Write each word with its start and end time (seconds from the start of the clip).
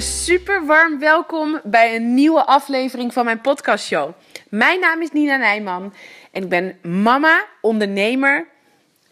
Een 0.00 0.06
super 0.06 0.66
warm 0.66 0.98
welkom 0.98 1.60
bij 1.64 1.96
een 1.96 2.14
nieuwe 2.14 2.46
aflevering 2.46 3.12
van 3.12 3.24
mijn 3.24 3.40
podcastshow. 3.40 4.12
Mijn 4.48 4.80
naam 4.80 5.02
is 5.02 5.12
Nina 5.12 5.36
Nijman 5.36 5.94
en 6.30 6.42
ik 6.42 6.48
ben 6.48 6.78
mama, 6.82 7.46
ondernemer, 7.60 8.46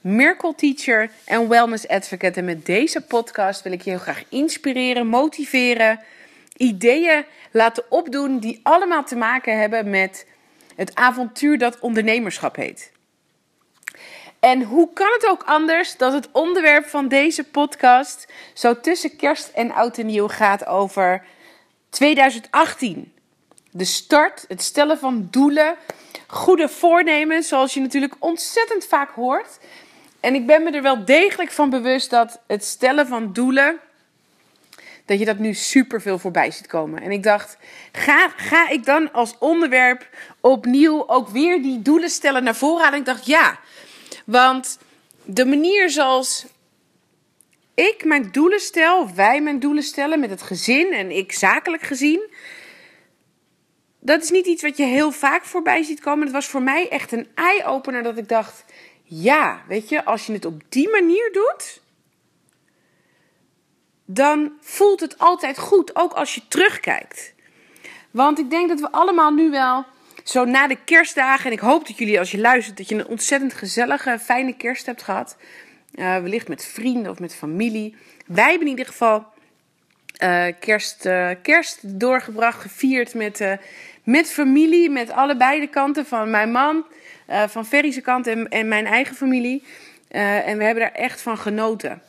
miracle 0.00 0.54
teacher 0.54 1.10
en 1.24 1.48
wellness 1.48 1.88
advocate. 1.88 2.38
En 2.38 2.44
met 2.44 2.66
deze 2.66 3.00
podcast 3.00 3.62
wil 3.62 3.72
ik 3.72 3.82
je 3.82 3.90
heel 3.90 3.98
graag 3.98 4.22
inspireren, 4.28 5.06
motiveren, 5.06 6.00
ideeën 6.56 7.24
laten 7.50 7.84
opdoen 7.88 8.38
die 8.38 8.60
allemaal 8.62 9.04
te 9.04 9.16
maken 9.16 9.58
hebben 9.58 9.90
met 9.90 10.26
het 10.76 10.94
avontuur 10.94 11.58
dat 11.58 11.78
ondernemerschap 11.80 12.56
heet. 12.56 12.90
En 14.40 14.62
hoe 14.62 14.92
kan 14.92 15.12
het 15.12 15.26
ook 15.26 15.42
anders 15.42 15.96
dat 15.96 16.12
het 16.12 16.28
onderwerp 16.32 16.86
van 16.86 17.08
deze 17.08 17.44
podcast 17.44 18.26
zo 18.54 18.80
tussen 18.80 19.16
kerst 19.16 19.48
en 19.48 19.72
oud 19.72 19.98
en 19.98 20.06
nieuw 20.06 20.28
gaat 20.28 20.66
over 20.66 21.24
2018? 21.88 23.12
De 23.70 23.84
start, 23.84 24.44
het 24.48 24.62
stellen 24.62 24.98
van 24.98 25.28
doelen, 25.30 25.76
goede 26.26 26.68
voornemens, 26.68 27.48
zoals 27.48 27.74
je 27.74 27.80
natuurlijk 27.80 28.14
ontzettend 28.18 28.86
vaak 28.86 29.10
hoort. 29.10 29.58
En 30.20 30.34
ik 30.34 30.46
ben 30.46 30.62
me 30.62 30.70
er 30.70 30.82
wel 30.82 31.04
degelijk 31.04 31.50
van 31.50 31.70
bewust 31.70 32.10
dat 32.10 32.40
het 32.46 32.64
stellen 32.64 33.06
van 33.06 33.32
doelen, 33.32 33.80
dat 35.04 35.18
je 35.18 35.24
dat 35.24 35.38
nu 35.38 35.54
super 35.54 36.00
veel 36.00 36.18
voorbij 36.18 36.50
ziet 36.50 36.66
komen. 36.66 37.02
En 37.02 37.10
ik 37.10 37.22
dacht, 37.22 37.56
ga, 37.92 38.28
ga 38.36 38.68
ik 38.68 38.84
dan 38.84 39.12
als 39.12 39.34
onderwerp 39.38 40.08
opnieuw 40.40 41.08
ook 41.08 41.28
weer 41.28 41.62
die 41.62 41.82
doelen 41.82 42.10
stellen 42.10 42.44
naar 42.44 42.56
voren? 42.56 42.86
En 42.86 42.94
ik 42.94 43.04
dacht, 43.04 43.26
ja. 43.26 43.58
Want 44.28 44.78
de 45.24 45.46
manier 45.46 45.90
zoals 45.90 46.46
ik 47.74 48.04
mijn 48.04 48.30
doelen 48.32 48.60
stel, 48.60 49.14
wij 49.14 49.40
mijn 49.40 49.60
doelen 49.60 49.82
stellen 49.82 50.20
met 50.20 50.30
het 50.30 50.42
gezin 50.42 50.92
en 50.92 51.10
ik 51.10 51.32
zakelijk 51.32 51.82
gezien, 51.82 52.30
dat 54.00 54.22
is 54.22 54.30
niet 54.30 54.46
iets 54.46 54.62
wat 54.62 54.76
je 54.76 54.84
heel 54.84 55.12
vaak 55.12 55.44
voorbij 55.44 55.82
ziet 55.82 56.00
komen. 56.00 56.24
Het 56.24 56.32
was 56.32 56.46
voor 56.46 56.62
mij 56.62 56.88
echt 56.88 57.12
een 57.12 57.28
eye-opener 57.34 58.02
dat 58.02 58.18
ik 58.18 58.28
dacht, 58.28 58.64
ja, 59.02 59.62
weet 59.68 59.88
je, 59.88 60.04
als 60.04 60.26
je 60.26 60.32
het 60.32 60.44
op 60.44 60.62
die 60.68 60.88
manier 60.88 61.32
doet, 61.32 61.80
dan 64.04 64.52
voelt 64.60 65.00
het 65.00 65.18
altijd 65.18 65.58
goed, 65.58 65.96
ook 65.96 66.12
als 66.12 66.34
je 66.34 66.42
terugkijkt. 66.48 67.34
Want 68.10 68.38
ik 68.38 68.50
denk 68.50 68.68
dat 68.68 68.80
we 68.80 68.90
allemaal 68.90 69.30
nu 69.30 69.50
wel 69.50 69.86
zo 70.28 70.44
na 70.44 70.66
de 70.66 70.78
kerstdagen. 70.84 71.46
En 71.46 71.52
ik 71.52 71.58
hoop 71.58 71.86
dat 71.86 71.98
jullie, 71.98 72.18
als 72.18 72.30
je 72.30 72.38
luistert, 72.38 72.76
dat 72.76 72.88
je 72.88 72.94
een 72.94 73.06
ontzettend 73.06 73.54
gezellige, 73.54 74.18
fijne 74.18 74.56
kerst 74.56 74.86
hebt 74.86 75.02
gehad. 75.02 75.36
Uh, 75.94 76.18
wellicht 76.18 76.48
met 76.48 76.64
vrienden 76.64 77.12
of 77.12 77.18
met 77.18 77.34
familie. 77.34 77.96
Wij 78.26 78.48
hebben 78.48 78.66
in 78.66 78.68
ieder 78.68 78.86
geval 78.86 79.26
uh, 80.22 80.44
kerst, 80.60 81.06
uh, 81.06 81.30
kerst 81.42 82.00
doorgebracht, 82.00 82.60
gevierd 82.60 83.14
met, 83.14 83.58
met 84.02 84.30
familie. 84.30 84.90
Met 84.90 85.10
allebei 85.10 85.60
de 85.60 85.68
kanten 85.68 86.06
van 86.06 86.30
mijn 86.30 86.50
man, 86.50 86.84
van 87.46 87.66
Ferry's 87.66 88.00
kant 88.00 88.26
en, 88.26 88.48
en 88.48 88.68
mijn 88.68 88.86
eigen 88.86 89.16
familie. 89.16 89.62
en 90.08 90.58
we 90.58 90.64
hebben 90.64 90.82
daar 90.82 90.92
echt 90.92 91.20
van 91.20 91.38
genoten. 91.38 92.02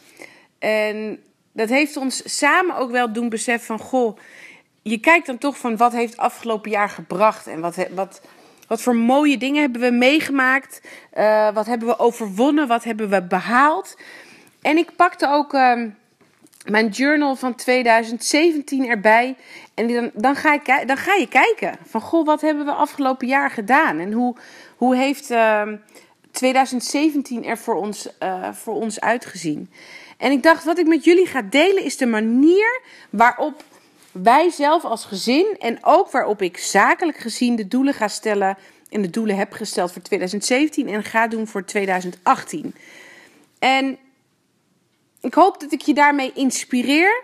En 0.59 1.19
dat 1.51 1.69
heeft 1.69 1.97
ons 1.97 2.37
samen 2.39 2.75
ook 2.75 2.91
wel 2.91 3.13
doen 3.13 3.29
beseffen 3.29 3.77
van... 3.77 3.79
Goh, 3.79 4.17
je 4.89 4.97
kijkt 4.97 5.25
dan 5.25 5.37
toch 5.37 5.57
van 5.57 5.77
wat 5.77 5.91
heeft 5.91 6.17
afgelopen 6.17 6.71
jaar 6.71 6.89
gebracht 6.89 7.47
en 7.47 7.59
wat, 7.59 7.75
wat, 7.95 8.21
wat 8.67 8.81
voor 8.81 8.95
mooie 8.95 9.37
dingen 9.37 9.61
hebben 9.61 9.81
we 9.81 9.91
meegemaakt, 9.91 10.81
uh, 11.17 11.53
wat 11.53 11.65
hebben 11.65 11.87
we 11.87 11.99
overwonnen, 11.99 12.67
wat 12.67 12.83
hebben 12.83 13.09
we 13.09 13.23
behaald. 13.23 13.95
En 14.61 14.77
ik 14.77 14.95
pakte 14.95 15.27
ook 15.29 15.53
uh, 15.53 15.81
mijn 16.65 16.87
journal 16.87 17.35
van 17.35 17.55
2017 17.55 18.89
erbij 18.89 19.35
en 19.73 19.87
dan, 19.87 20.11
dan, 20.13 20.35
ga 20.35 20.53
ik, 20.53 20.87
dan 20.87 20.97
ga 20.97 21.13
je 21.13 21.27
kijken 21.27 21.77
van 21.85 22.01
goh, 22.01 22.25
wat 22.25 22.41
hebben 22.41 22.65
we 22.65 22.71
afgelopen 22.71 23.27
jaar 23.27 23.49
gedaan 23.49 23.99
en 23.99 24.11
hoe, 24.11 24.35
hoe 24.77 24.95
heeft 24.95 25.31
uh, 25.31 25.61
ehm, 25.61 25.75
2017 26.31 27.45
er 27.45 27.57
voor 27.57 27.75
ons, 27.75 28.09
uh, 28.23 28.53
voor 28.53 28.75
ons 28.75 28.99
uitgezien. 28.99 29.69
En 30.17 30.31
ik 30.31 30.43
dacht, 30.43 30.63
wat 30.63 30.77
ik 30.77 30.87
met 30.87 31.03
jullie 31.03 31.25
ga 31.25 31.41
delen 31.41 31.83
is 31.83 31.97
de 31.97 32.05
manier 32.05 32.81
waarop 33.09 33.63
wij 34.11 34.49
zelf 34.49 34.83
als 34.83 35.05
gezin 35.05 35.55
en 35.59 35.77
ook 35.81 36.11
waarop 36.11 36.41
ik 36.41 36.57
zakelijk 36.57 37.17
gezien 37.17 37.55
de 37.55 37.67
doelen 37.67 37.93
ga 37.93 38.07
stellen 38.07 38.57
en 38.89 39.01
de 39.01 39.09
doelen 39.09 39.35
heb 39.35 39.51
gesteld 39.51 39.91
voor 39.91 40.01
2017 40.01 40.87
en 40.87 41.03
ga 41.03 41.27
doen 41.27 41.47
voor 41.47 41.65
2018. 41.65 42.75
En 43.59 43.97
ik 45.21 45.33
hoop 45.33 45.59
dat 45.59 45.71
ik 45.71 45.81
je 45.81 45.93
daarmee 45.93 46.31
inspireer 46.33 47.23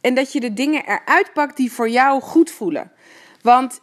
en 0.00 0.14
dat 0.14 0.32
je 0.32 0.40
de 0.40 0.52
dingen 0.52 0.84
eruit 0.84 1.32
pakt 1.32 1.56
die 1.56 1.72
voor 1.72 1.88
jou 1.88 2.20
goed 2.20 2.50
voelen. 2.50 2.92
Want 3.42 3.80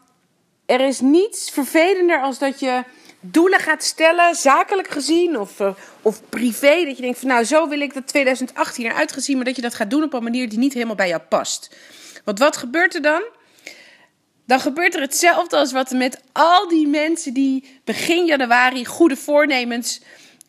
er 0.65 0.81
is 0.81 0.99
niets 0.99 1.49
vervelender 1.49 2.21
als 2.21 2.37
dat 2.37 2.59
je 2.59 2.83
doelen 3.19 3.59
gaat 3.59 3.83
stellen, 3.83 4.35
zakelijk 4.35 4.87
gezien 4.87 5.39
of, 5.39 5.59
uh, 5.59 5.73
of 6.01 6.21
privé. 6.29 6.85
Dat 6.85 6.95
je 6.95 7.01
denkt 7.01 7.19
van 7.19 7.27
nou, 7.27 7.43
zo 7.43 7.67
wil 7.67 7.79
ik 7.79 7.93
dat 7.93 8.07
2018 8.07 8.85
eruit 8.85 9.11
gezien, 9.11 9.35
maar 9.35 9.45
dat 9.45 9.55
je 9.55 9.61
dat 9.61 9.75
gaat 9.75 9.89
doen 9.89 10.03
op 10.03 10.13
een 10.13 10.23
manier 10.23 10.49
die 10.49 10.59
niet 10.59 10.73
helemaal 10.73 10.95
bij 10.95 11.07
jou 11.07 11.21
past. 11.21 11.75
Want 12.23 12.39
wat 12.39 12.57
gebeurt 12.57 12.95
er 12.95 13.01
dan? 13.01 13.23
Dan 14.45 14.59
gebeurt 14.59 14.95
er 14.95 15.01
hetzelfde 15.01 15.57
als 15.57 15.71
wat 15.71 15.91
er 15.91 15.97
met 15.97 16.21
al 16.31 16.67
die 16.67 16.87
mensen 16.87 17.33
die 17.33 17.79
begin 17.83 18.25
januari 18.25 18.85
goede 18.85 19.15
voornemens 19.15 20.01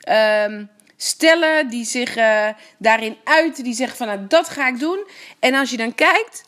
um, 0.09 0.71
stellen, 0.97 1.69
die 1.69 1.85
zich 1.85 2.17
uh, 2.17 2.49
daarin 2.79 3.17
uiten, 3.25 3.65
die 3.65 3.75
zeggen 3.75 3.97
van 3.97 4.07
nou 4.07 4.27
dat 4.29 4.49
ga 4.49 4.69
ik 4.69 4.79
doen. 4.79 5.07
En 5.39 5.55
als 5.55 5.71
je 5.71 5.77
dan 5.77 5.95
kijkt, 5.95 6.45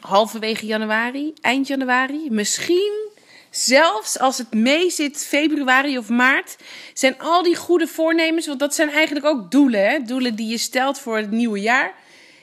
halverwege 0.00 0.66
januari, 0.66 1.34
eind 1.40 1.66
januari, 1.66 2.30
misschien 2.30 3.08
zelfs 3.50 4.18
als 4.18 4.38
het 4.38 4.54
mee 4.54 4.90
zit, 4.90 5.24
februari 5.26 5.98
of 5.98 6.08
maart, 6.08 6.56
zijn 6.94 7.18
al 7.18 7.42
die 7.42 7.56
goede 7.56 7.86
voornemens, 7.86 8.46
want 8.46 8.58
dat 8.58 8.74
zijn 8.74 8.90
eigenlijk 8.90 9.26
ook 9.26 9.50
doelen, 9.50 9.90
hè? 9.90 10.02
doelen 10.02 10.34
die 10.34 10.48
je 10.48 10.58
stelt 10.58 10.98
voor 10.98 11.16
het 11.16 11.30
nieuwe 11.30 11.60
jaar, 11.60 11.94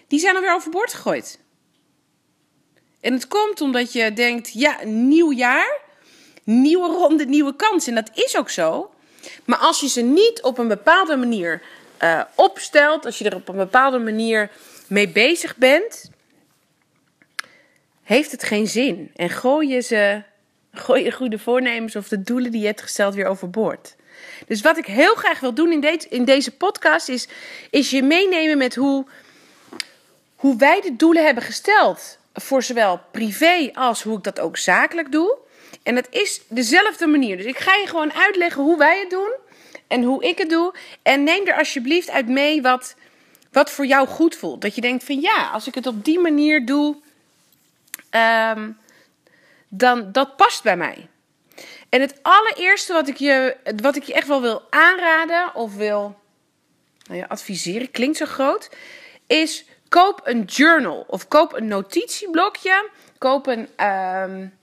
die 0.07 0.19
zijn 0.19 0.35
alweer 0.35 0.53
overboord 0.53 0.93
gegooid. 0.93 1.39
En 3.01 3.13
het 3.13 3.27
komt 3.27 3.61
omdat 3.61 3.93
je 3.93 4.13
denkt, 4.13 4.53
ja, 4.53 4.83
nieuw 4.83 5.31
jaar, 5.31 5.79
nieuwe 6.43 6.87
ronde, 6.87 7.25
nieuwe 7.25 7.55
kans. 7.55 7.87
En 7.87 7.95
dat 7.95 8.09
is 8.13 8.37
ook 8.37 8.49
zo. 8.49 8.91
Maar 9.45 9.57
als 9.57 9.79
je 9.79 9.87
ze 9.87 10.01
niet 10.01 10.41
op 10.41 10.57
een 10.57 10.67
bepaalde 10.67 11.15
manier 11.15 11.61
uh, 12.03 12.21
opstelt, 12.35 13.05
als 13.05 13.17
je 13.17 13.29
er 13.29 13.35
op 13.35 13.47
een 13.47 13.55
bepaalde 13.55 13.99
manier 13.99 14.51
mee 14.87 15.09
bezig 15.09 15.55
bent, 15.55 16.09
heeft 18.03 18.31
het 18.31 18.43
geen 18.43 18.67
zin. 18.67 19.11
En 19.15 19.29
gooi 19.29 19.67
je 19.67 19.81
ze, 19.81 20.21
gooi 20.71 21.03
je 21.03 21.11
goede 21.11 21.39
voornemens 21.39 21.95
of 21.95 22.07
de 22.07 22.21
doelen 22.21 22.51
die 22.51 22.61
je 22.61 22.67
hebt 22.67 22.81
gesteld 22.81 23.15
weer 23.15 23.25
overboord. 23.25 23.95
Dus 24.47 24.61
wat 24.61 24.77
ik 24.77 24.85
heel 24.85 25.15
graag 25.15 25.39
wil 25.39 25.53
doen 25.53 25.71
in, 25.71 25.79
de, 25.79 26.05
in 26.09 26.25
deze 26.25 26.51
podcast 26.51 27.09
is, 27.09 27.27
is 27.69 27.89
je 27.89 28.03
meenemen 28.03 28.57
met 28.57 28.75
hoe, 28.75 29.05
hoe 30.35 30.57
wij 30.57 30.81
de 30.81 30.95
doelen 30.95 31.25
hebben 31.25 31.43
gesteld 31.43 32.17
voor 32.41 32.63
zowel 32.63 33.01
privé 33.11 33.69
als 33.73 34.03
hoe 34.03 34.17
ik 34.17 34.23
dat 34.23 34.39
ook 34.39 34.57
zakelijk 34.57 35.11
doe. 35.11 35.37
En 35.83 35.95
het 35.95 36.07
is 36.09 36.41
dezelfde 36.47 37.07
manier. 37.07 37.37
Dus 37.37 37.45
ik 37.45 37.57
ga 37.57 37.75
je 37.75 37.87
gewoon 37.87 38.13
uitleggen 38.13 38.63
hoe 38.63 38.77
wij 38.77 38.99
het 38.99 39.09
doen 39.09 39.33
en 39.87 40.03
hoe 40.03 40.23
ik 40.23 40.37
het 40.37 40.49
doe. 40.49 40.73
En 41.01 41.23
neem 41.23 41.45
er 41.45 41.57
alsjeblieft 41.57 42.09
uit 42.09 42.27
mee 42.27 42.61
wat, 42.61 42.95
wat 43.51 43.71
voor 43.71 43.85
jou 43.85 44.07
goed 44.07 44.35
voelt. 44.35 44.61
Dat 44.61 44.75
je 44.75 44.81
denkt 44.81 45.03
van 45.03 45.21
ja, 45.21 45.49
als 45.53 45.67
ik 45.67 45.75
het 45.75 45.87
op 45.87 46.05
die 46.05 46.19
manier 46.19 46.65
doe, 46.65 46.95
um, 48.55 48.77
dan 49.67 50.11
dat 50.11 50.35
past 50.35 50.63
bij 50.63 50.77
mij. 50.77 51.07
En 51.89 52.01
het 52.01 52.19
allereerste 52.21 52.93
wat 52.93 53.07
ik 53.07 53.17
je, 53.17 53.55
wat 53.81 53.95
ik 53.95 54.03
je 54.03 54.13
echt 54.13 54.27
wel 54.27 54.41
wil 54.41 54.61
aanraden 54.69 55.55
of 55.55 55.75
wil 55.75 56.19
nou 57.07 57.19
ja, 57.19 57.25
adviseren, 57.25 57.91
klinkt 57.91 58.17
zo 58.17 58.25
groot, 58.25 58.69
is 59.27 59.65
Koop 59.89 60.21
een 60.23 60.43
journal 60.43 61.05
of 61.07 61.27
koop 61.27 61.53
een 61.53 61.67
notitieblokje. 61.67 62.89
Koop 63.17 63.47
een 63.47 63.85
um, 63.85 64.53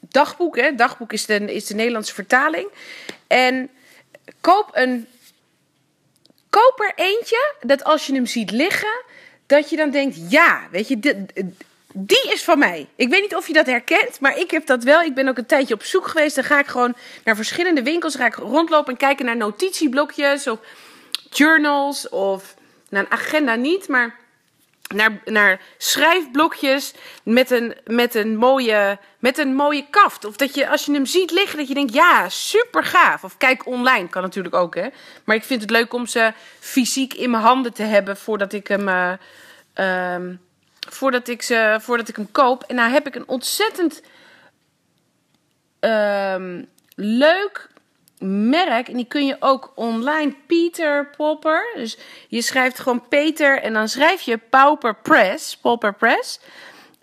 dagboek. 0.00 0.56
Hè. 0.56 0.74
Dagboek 0.74 1.12
is 1.12 1.26
de, 1.26 1.54
is 1.54 1.66
de 1.66 1.74
Nederlandse 1.74 2.14
vertaling. 2.14 2.68
En 3.26 3.70
koop 4.40 4.70
een. 4.72 5.08
Koop 6.50 6.80
er 6.80 6.92
eentje 7.04 7.54
dat 7.60 7.84
als 7.84 8.06
je 8.06 8.14
hem 8.14 8.26
ziet 8.26 8.50
liggen, 8.50 9.04
dat 9.46 9.70
je 9.70 9.76
dan 9.76 9.90
denkt: 9.90 10.30
ja, 10.30 10.68
weet 10.70 10.88
je, 10.88 11.24
die 11.92 12.32
is 12.32 12.44
van 12.44 12.58
mij. 12.58 12.88
Ik 12.96 13.08
weet 13.08 13.20
niet 13.20 13.34
of 13.36 13.46
je 13.46 13.52
dat 13.52 13.66
herkent, 13.66 14.20
maar 14.20 14.38
ik 14.38 14.50
heb 14.50 14.66
dat 14.66 14.84
wel. 14.84 15.02
Ik 15.02 15.14
ben 15.14 15.28
ook 15.28 15.38
een 15.38 15.46
tijdje 15.46 15.74
op 15.74 15.82
zoek 15.82 16.06
geweest. 16.06 16.34
Dan 16.34 16.44
ga 16.44 16.58
ik 16.58 16.66
gewoon 16.66 16.96
naar 17.24 17.36
verschillende 17.36 17.82
winkels, 17.82 18.14
ga 18.14 18.26
ik 18.26 18.34
rondlopen 18.34 18.92
en 18.92 18.98
kijken 18.98 19.24
naar 19.24 19.36
notitieblokjes 19.36 20.46
of 20.46 20.58
journals 21.30 22.08
of 22.08 22.54
naar 22.90 23.02
een 23.02 23.10
agenda 23.10 23.54
niet, 23.54 23.88
maar 23.88 24.18
naar, 24.94 25.20
naar 25.24 25.60
schrijfblokjes 25.78 26.94
met 27.22 27.50
een, 27.50 27.74
met, 27.84 28.14
een 28.14 28.36
mooie, 28.36 28.98
met 29.18 29.38
een 29.38 29.54
mooie 29.54 29.86
kaft. 29.90 30.24
Of 30.24 30.36
dat 30.36 30.54
je, 30.54 30.68
als 30.68 30.84
je 30.84 30.92
hem 30.92 31.06
ziet 31.06 31.30
liggen, 31.30 31.58
dat 31.58 31.68
je 31.68 31.74
denkt, 31.74 31.92
ja, 31.92 32.28
super 32.28 32.84
gaaf. 32.84 33.24
Of 33.24 33.36
kijk 33.36 33.66
online, 33.66 34.08
kan 34.08 34.22
natuurlijk 34.22 34.54
ook, 34.54 34.74
hè. 34.74 34.88
Maar 35.24 35.36
ik 35.36 35.44
vind 35.44 35.60
het 35.60 35.70
leuk 35.70 35.92
om 35.92 36.06
ze 36.06 36.32
fysiek 36.58 37.14
in 37.14 37.30
mijn 37.30 37.42
handen 37.42 37.72
te 37.72 37.82
hebben 37.82 38.16
voordat 38.16 38.52
ik 38.52 38.68
hem 38.68 38.88
uh, 38.88 39.12
Ehm, 39.80 40.34
voordat, 40.88 41.28
ik 41.28 41.42
ze, 41.42 41.78
voordat 41.80 42.08
ik 42.08 42.16
hem 42.16 42.32
koop. 42.32 42.62
En 42.62 42.74
nou 42.74 42.90
heb 42.90 43.06
ik 43.06 43.14
een 43.14 43.28
ontzettend 43.28 44.02
ehm, 45.80 46.64
leuk 46.94 47.68
merk. 48.20 48.88
En 48.88 48.96
die 48.96 49.04
kun 49.04 49.26
je 49.26 49.36
ook 49.40 49.72
online. 49.74 50.34
Peter 50.46 51.10
Popper. 51.16 51.72
Dus 51.74 51.98
je 52.28 52.42
schrijft 52.42 52.78
gewoon 52.78 53.08
Peter 53.08 53.62
en 53.62 53.72
dan 53.72 53.88
schrijf 53.88 54.20
je 54.20 54.38
Pauper 54.38 54.94
Press. 54.94 55.56
Popper 55.56 55.94
Press. 55.94 56.40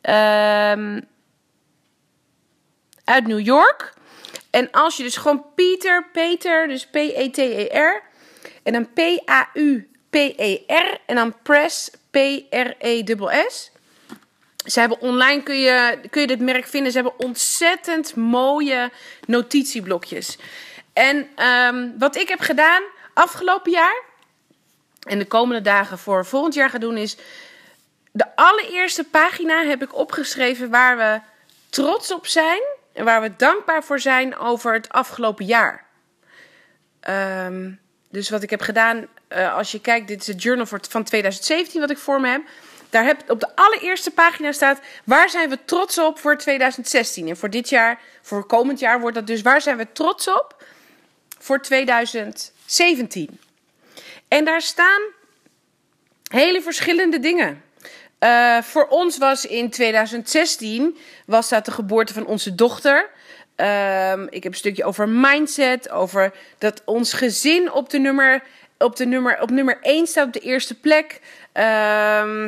Ehm, 0.01 1.01
uit 3.03 3.27
New 3.27 3.39
York. 3.39 3.93
En 4.49 4.71
als 4.71 4.97
je 4.97 5.03
dus 5.03 5.17
gewoon 5.17 5.45
Peter, 5.55 6.09
Peter, 6.11 6.67
dus 6.67 6.87
P-E-T-E-R. 6.87 8.01
En 8.63 8.73
dan 8.73 8.93
P-A-U-P-E-R. 8.93 10.97
En 11.05 11.15
dan 11.15 11.35
Press, 11.43 11.91
P-R-E-S-S. 12.11 13.71
Ze 14.65 14.79
hebben 14.79 15.01
online 15.01 15.43
kun 15.43 15.59
je, 15.59 15.99
kun 16.09 16.21
je 16.21 16.27
dit 16.27 16.39
merk 16.39 16.67
vinden. 16.67 16.91
Ze 16.91 16.97
hebben 16.97 17.19
ontzettend 17.19 18.15
mooie 18.15 18.91
notitieblokjes. 19.25 20.37
En 20.97 21.45
um, 21.45 21.93
wat 21.97 22.15
ik 22.15 22.27
heb 22.27 22.39
gedaan 22.39 22.83
afgelopen 23.13 23.71
jaar 23.71 24.03
en 25.01 25.19
de 25.19 25.25
komende 25.25 25.61
dagen 25.61 25.97
voor 25.97 26.25
volgend 26.25 26.53
jaar 26.53 26.69
ga 26.69 26.77
doen 26.77 26.97
is 26.97 27.17
de 28.11 28.35
allereerste 28.35 29.03
pagina 29.03 29.63
heb 29.63 29.81
ik 29.81 29.95
opgeschreven 29.95 30.69
waar 30.69 30.97
we 30.97 31.19
trots 31.69 32.13
op 32.13 32.27
zijn 32.27 32.61
en 32.93 33.05
waar 33.05 33.21
we 33.21 33.35
dankbaar 33.35 33.83
voor 33.83 33.99
zijn 33.99 34.37
over 34.37 34.73
het 34.73 34.89
afgelopen 34.89 35.45
jaar. 35.45 35.85
Um, 37.09 37.79
dus 38.09 38.29
wat 38.29 38.43
ik 38.43 38.49
heb 38.49 38.61
gedaan, 38.61 39.07
uh, 39.29 39.55
als 39.55 39.71
je 39.71 39.81
kijkt, 39.81 40.07
dit 40.07 40.21
is 40.21 40.27
het 40.27 40.41
journal 40.43 40.65
van 40.65 41.03
2017 41.03 41.81
wat 41.81 41.89
ik 41.89 41.97
voor 41.97 42.21
me 42.21 42.27
heb. 42.27 42.41
Daar 42.89 43.03
heb 43.03 43.29
op 43.29 43.39
de 43.39 43.55
allereerste 43.55 44.11
pagina 44.11 44.51
staat 44.51 44.79
waar 45.03 45.29
zijn 45.29 45.49
we 45.49 45.57
trots 45.65 45.97
op 45.97 46.19
voor 46.19 46.37
2016. 46.37 47.27
En 47.27 47.37
voor 47.37 47.49
dit 47.49 47.69
jaar, 47.69 47.99
voor 48.21 48.45
komend 48.45 48.79
jaar 48.79 48.99
wordt 48.99 49.15
dat 49.15 49.27
dus 49.27 49.41
waar 49.41 49.61
zijn 49.61 49.77
we 49.77 49.91
trots 49.91 50.27
op 50.27 50.55
voor 51.39 51.61
2017. 51.61 53.39
En 54.27 54.45
daar 54.45 54.61
staan 54.61 55.01
hele 56.27 56.61
verschillende 56.61 57.19
dingen. 57.19 57.61
Uh, 58.19 58.61
voor 58.61 58.87
ons 58.87 59.17
was 59.17 59.45
in 59.45 59.69
2016 59.69 60.97
was 61.25 61.49
dat 61.49 61.65
de 61.65 61.71
geboorte 61.71 62.13
van 62.13 62.25
onze 62.25 62.55
dochter. 62.55 63.09
Uh, 63.57 64.11
ik 64.29 64.43
heb 64.43 64.51
een 64.51 64.57
stukje 64.57 64.83
over 64.83 65.09
mindset, 65.09 65.89
over 65.89 66.33
dat 66.57 66.81
ons 66.85 67.13
gezin 67.13 67.71
op 67.71 67.89
de 67.89 67.99
nummer, 67.99 68.43
op 68.77 68.95
de 68.95 69.05
nummer, 69.05 69.41
op 69.41 69.49
nummer 69.49 69.77
1 69.81 70.07
staat 70.07 70.25
op 70.25 70.33
de 70.33 70.39
eerste 70.39 70.79
plek. 70.79 71.19
Uh, 71.53 72.45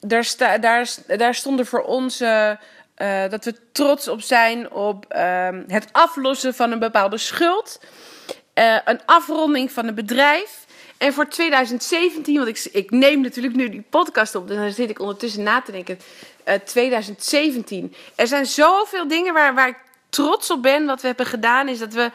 daar, 0.00 0.24
sta, 0.24 0.58
daar, 0.58 0.88
daar 1.06 1.34
stonden 1.34 1.66
voor 1.66 1.82
ons 1.82 2.20
uh, 2.20 2.52
dat 3.30 3.44
we 3.44 3.54
trots 3.72 4.08
op 4.08 4.20
zijn 4.20 4.70
op 4.70 5.04
ehm, 5.08 5.62
het 5.66 5.88
aflossen 5.92 6.54
van 6.54 6.72
een 6.72 6.78
bepaalde 6.78 7.18
schuld. 7.18 7.80
Uh, 8.58 8.78
een 8.84 9.00
afronding 9.04 9.72
van 9.72 9.86
een 9.86 9.94
bedrijf. 9.94 10.66
En 10.96 11.12
voor 11.12 11.28
2017, 11.28 12.36
want 12.36 12.48
ik, 12.48 12.68
ik 12.72 12.90
neem 12.90 13.20
natuurlijk 13.20 13.54
nu 13.54 13.68
die 13.68 13.84
podcast 13.90 14.34
op, 14.34 14.48
dus 14.48 14.56
dan 14.56 14.70
zit 14.70 14.90
ik 14.90 14.98
ondertussen 14.98 15.42
na 15.42 15.60
te 15.60 15.72
denken. 15.72 15.98
Uh, 16.48 16.54
2017. 16.54 17.94
Er 18.14 18.26
zijn 18.26 18.46
zoveel 18.46 19.08
dingen 19.08 19.34
waar, 19.34 19.54
waar 19.54 19.68
ik 19.68 19.76
trots 20.08 20.50
op 20.50 20.62
ben 20.62 20.86
wat 20.86 21.00
we 21.00 21.06
hebben 21.06 21.26
gedaan. 21.26 21.68
Is 21.68 21.78
dat 21.78 21.92
we. 21.92 22.10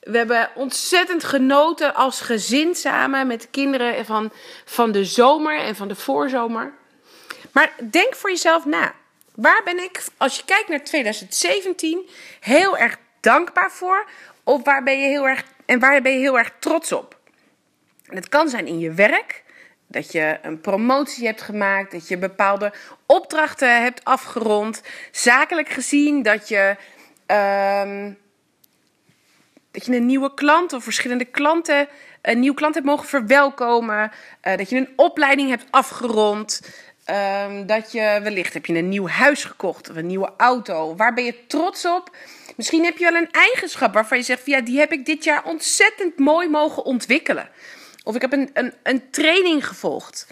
We 0.00 0.16
hebben 0.16 0.50
ontzettend 0.54 1.24
genoten 1.24 1.94
als 1.94 2.20
gezin 2.20 2.74
samen 2.74 3.26
met 3.26 3.42
de 3.42 3.48
kinderen 3.50 4.04
van, 4.04 4.30
van 4.64 4.92
de 4.92 5.04
zomer 5.04 5.58
en 5.58 5.76
van 5.76 5.88
de 5.88 5.94
voorzomer. 5.94 6.72
Maar 7.52 7.72
denk 7.90 8.14
voor 8.14 8.30
jezelf 8.30 8.64
na. 8.64 8.94
Waar 9.34 9.60
ben 9.64 9.82
ik, 9.82 10.04
als 10.16 10.36
je 10.36 10.44
kijkt 10.44 10.68
naar 10.68 10.84
2017, 10.84 12.08
heel 12.40 12.76
erg 12.78 12.96
dankbaar 13.20 13.72
voor? 13.72 14.06
Of 14.42 14.64
waar 14.64 14.82
ben 14.82 15.00
je 15.00 15.06
heel 15.06 15.28
erg 15.28 15.44
en 15.66 15.78
waar 15.78 16.02
ben 16.02 16.12
je 16.12 16.18
heel 16.18 16.38
erg 16.38 16.52
trots 16.58 16.92
op? 16.92 17.18
En 18.06 18.16
het 18.16 18.28
kan 18.28 18.48
zijn 18.48 18.66
in 18.66 18.78
je 18.78 18.92
werk, 18.92 19.42
dat 19.86 20.12
je 20.12 20.38
een 20.42 20.60
promotie 20.60 21.26
hebt 21.26 21.42
gemaakt, 21.42 21.92
dat 21.92 22.08
je 22.08 22.18
bepaalde 22.18 22.72
opdrachten 23.06 23.82
hebt 23.82 24.04
afgerond, 24.04 24.82
zakelijk 25.10 25.68
gezien, 25.68 26.22
dat 26.22 26.48
je, 26.48 26.76
um, 27.26 28.18
dat 29.70 29.86
je 29.86 29.96
een 29.96 30.06
nieuwe 30.06 30.34
klant 30.34 30.72
of 30.72 30.84
verschillende 30.84 31.24
klanten, 31.24 31.88
een 32.22 32.40
nieuwe 32.40 32.56
klant 32.56 32.74
hebt 32.74 32.86
mogen 32.86 33.08
verwelkomen, 33.08 34.12
uh, 34.42 34.56
dat 34.56 34.70
je 34.70 34.76
een 34.76 34.92
opleiding 34.96 35.48
hebt 35.48 35.66
afgerond. 35.70 36.60
Um, 37.46 37.66
dat 37.66 37.92
je 37.92 38.20
wellicht 38.22 38.54
heb 38.54 38.66
je 38.66 38.74
een 38.74 38.88
nieuw 38.88 39.08
huis 39.08 39.44
gekocht 39.44 39.90
of 39.90 39.96
een 39.96 40.06
nieuwe 40.06 40.32
auto. 40.36 40.96
Waar 40.96 41.14
ben 41.14 41.24
je 41.24 41.46
trots 41.46 41.86
op? 41.86 42.16
Misschien 42.54 42.84
heb 42.84 42.98
je 42.98 43.10
wel 43.10 43.20
een 43.20 43.30
eigenschap 43.30 43.94
waarvan 43.94 44.18
je 44.18 44.24
zegt: 44.24 44.46
ja, 44.46 44.60
die 44.60 44.78
heb 44.78 44.92
ik 44.92 45.06
dit 45.06 45.24
jaar 45.24 45.44
ontzettend 45.44 46.18
mooi 46.18 46.48
mogen 46.48 46.84
ontwikkelen. 46.84 47.48
Of 48.02 48.14
ik 48.14 48.20
heb 48.20 48.32
een, 48.32 48.50
een, 48.52 48.72
een 48.82 49.10
training 49.10 49.66
gevolgd. 49.66 50.26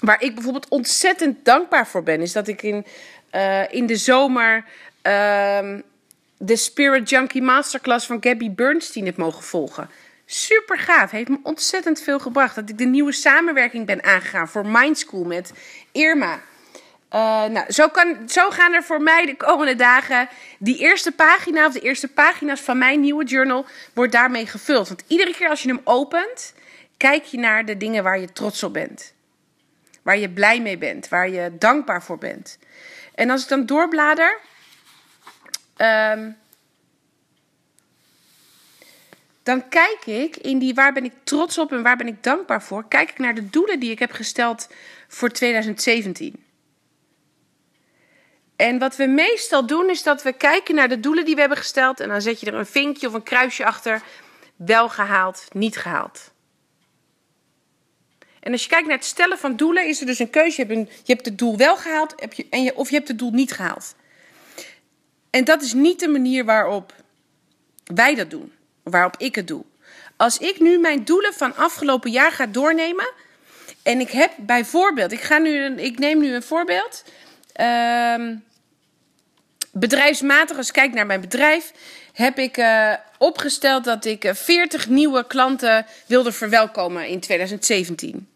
Waar 0.00 0.22
ik 0.22 0.34
bijvoorbeeld 0.34 0.68
ontzettend 0.68 1.44
dankbaar 1.44 1.86
voor 1.86 2.02
ben, 2.02 2.20
is 2.20 2.32
dat 2.32 2.48
ik 2.48 2.62
in, 2.62 2.86
uh, 3.32 3.72
in 3.72 3.86
de 3.86 3.96
zomer 3.96 4.64
uh, 5.02 5.74
de 6.36 6.56
Spirit 6.56 7.08
Junkie 7.10 7.42
Masterclass 7.42 8.06
van 8.06 8.18
Gabby 8.20 8.50
Bernstein 8.50 9.06
heb 9.06 9.16
mogen 9.16 9.42
volgen. 9.42 9.90
Super 10.26 10.78
gaaf, 10.78 11.10
heeft 11.10 11.28
me 11.28 11.38
ontzettend 11.42 12.00
veel 12.00 12.18
gebracht. 12.18 12.54
Dat 12.54 12.68
ik 12.68 12.78
de 12.78 12.84
nieuwe 12.84 13.12
samenwerking 13.12 13.86
ben 13.86 14.04
aangegaan 14.04 14.48
voor 14.48 14.66
Mind 14.66 14.98
School 14.98 15.24
met 15.24 15.52
Irma. 15.92 16.40
Uh, 17.14 17.44
nou, 17.44 17.72
zo, 17.72 17.88
kan, 17.88 18.28
zo 18.28 18.50
gaan 18.50 18.72
er 18.72 18.82
voor 18.82 19.02
mij 19.02 19.26
de 19.26 19.36
komende 19.36 19.74
dagen 19.74 20.28
die 20.58 20.78
eerste 20.78 21.12
pagina 21.12 21.66
of 21.66 21.72
de 21.72 21.80
eerste 21.80 22.08
pagina's 22.08 22.60
van 22.60 22.78
mijn 22.78 23.00
nieuwe 23.00 23.24
journal 23.24 23.66
wordt 23.94 24.12
daarmee 24.12 24.46
gevuld. 24.46 24.88
Want 24.88 25.02
iedere 25.06 25.34
keer 25.34 25.48
als 25.48 25.62
je 25.62 25.68
hem 25.68 25.80
opent, 25.84 26.54
kijk 26.96 27.24
je 27.24 27.38
naar 27.38 27.64
de 27.64 27.76
dingen 27.76 28.02
waar 28.02 28.20
je 28.20 28.32
trots 28.32 28.62
op 28.62 28.72
bent. 28.72 29.14
Waar 30.02 30.18
je 30.18 30.30
blij 30.30 30.60
mee 30.60 30.78
bent, 30.78 31.08
waar 31.08 31.28
je 31.28 31.52
dankbaar 31.58 32.02
voor 32.02 32.18
bent. 32.18 32.58
En 33.14 33.30
als 33.30 33.42
ik 33.42 33.48
dan 33.48 33.66
doorblader, 33.66 34.38
um, 35.76 36.36
dan 39.42 39.68
kijk 39.68 40.06
ik 40.06 40.36
in 40.36 40.58
die 40.58 40.74
waar 40.74 40.92
ben 40.92 41.04
ik 41.04 41.12
trots 41.24 41.58
op 41.58 41.72
en 41.72 41.82
waar 41.82 41.96
ben 41.96 42.08
ik 42.08 42.22
dankbaar 42.22 42.62
voor, 42.62 42.88
kijk 42.88 43.10
ik 43.10 43.18
naar 43.18 43.34
de 43.34 43.50
doelen 43.50 43.80
die 43.80 43.90
ik 43.90 43.98
heb 43.98 44.12
gesteld 44.12 44.68
voor 45.08 45.30
2017. 45.30 46.44
En 48.60 48.78
wat 48.78 48.96
we 48.96 49.06
meestal 49.06 49.66
doen 49.66 49.90
is 49.90 50.02
dat 50.02 50.22
we 50.22 50.32
kijken 50.32 50.74
naar 50.74 50.88
de 50.88 51.00
doelen 51.00 51.24
die 51.24 51.34
we 51.34 51.40
hebben 51.40 51.58
gesteld. 51.58 52.00
En 52.00 52.08
dan 52.08 52.22
zet 52.22 52.40
je 52.40 52.46
er 52.46 52.54
een 52.54 52.66
vinkje 52.66 53.06
of 53.06 53.12
een 53.12 53.22
kruisje 53.22 53.64
achter. 53.64 54.02
Wel 54.56 54.88
gehaald, 54.88 55.48
niet 55.52 55.76
gehaald. 55.76 56.30
En 58.40 58.52
als 58.52 58.62
je 58.62 58.68
kijkt 58.68 58.86
naar 58.86 58.96
het 58.96 59.06
stellen 59.06 59.38
van 59.38 59.56
doelen, 59.56 59.86
is 59.86 60.00
er 60.00 60.06
dus 60.06 60.18
een 60.18 60.30
keuze. 60.30 60.66
Je 60.66 60.86
hebt, 61.04 61.24
het 61.24 61.38
doel 61.38 61.56
wel 61.56 61.76
gehaald 61.76 62.12
heb 62.16 62.32
je, 62.32 62.46
en 62.50 62.74
of 62.74 62.88
je 62.88 62.96
hebt 62.96 63.08
het 63.08 63.18
doel 63.18 63.30
niet 63.30 63.52
gehaald. 63.52 63.94
En 65.30 65.44
dat 65.44 65.62
is 65.62 65.72
niet 65.72 66.00
de 66.00 66.08
manier 66.08 66.44
waarop 66.44 66.94
wij 67.84 68.14
dat 68.14 68.30
doen. 68.30 68.52
Waarop 68.82 69.14
ik 69.18 69.34
het 69.34 69.48
doe. 69.48 69.64
Als 70.16 70.38
ik 70.38 70.60
nu 70.60 70.78
mijn 70.78 71.04
doelen 71.04 71.34
van 71.34 71.56
afgelopen 71.56 72.10
jaar 72.10 72.32
ga 72.32 72.46
doornemen. 72.46 73.12
En 73.82 74.00
ik 74.00 74.10
heb 74.10 74.32
bijvoorbeeld, 74.36 75.12
ik, 75.12 75.20
ga 75.20 75.38
nu, 75.38 75.74
ik 75.76 75.98
neem 75.98 76.18
nu 76.18 76.34
een 76.34 76.42
voorbeeld. 76.42 77.04
Um, 77.60 78.48
bedrijfsmatig, 79.72 80.56
als 80.56 80.66
ik 80.66 80.72
kijk 80.72 80.92
naar 80.92 81.06
mijn 81.06 81.20
bedrijf, 81.20 81.72
heb 82.12 82.38
ik 82.38 82.56
uh, 82.56 82.92
opgesteld 83.18 83.84
dat 83.84 84.04
ik 84.04 84.30
40 84.32 84.84
eh, 84.84 84.90
nieuwe 84.90 85.26
klanten 85.26 85.86
wilde 86.06 86.32
verwelkomen 86.32 87.06
in 87.06 87.20
2017. 87.20 88.28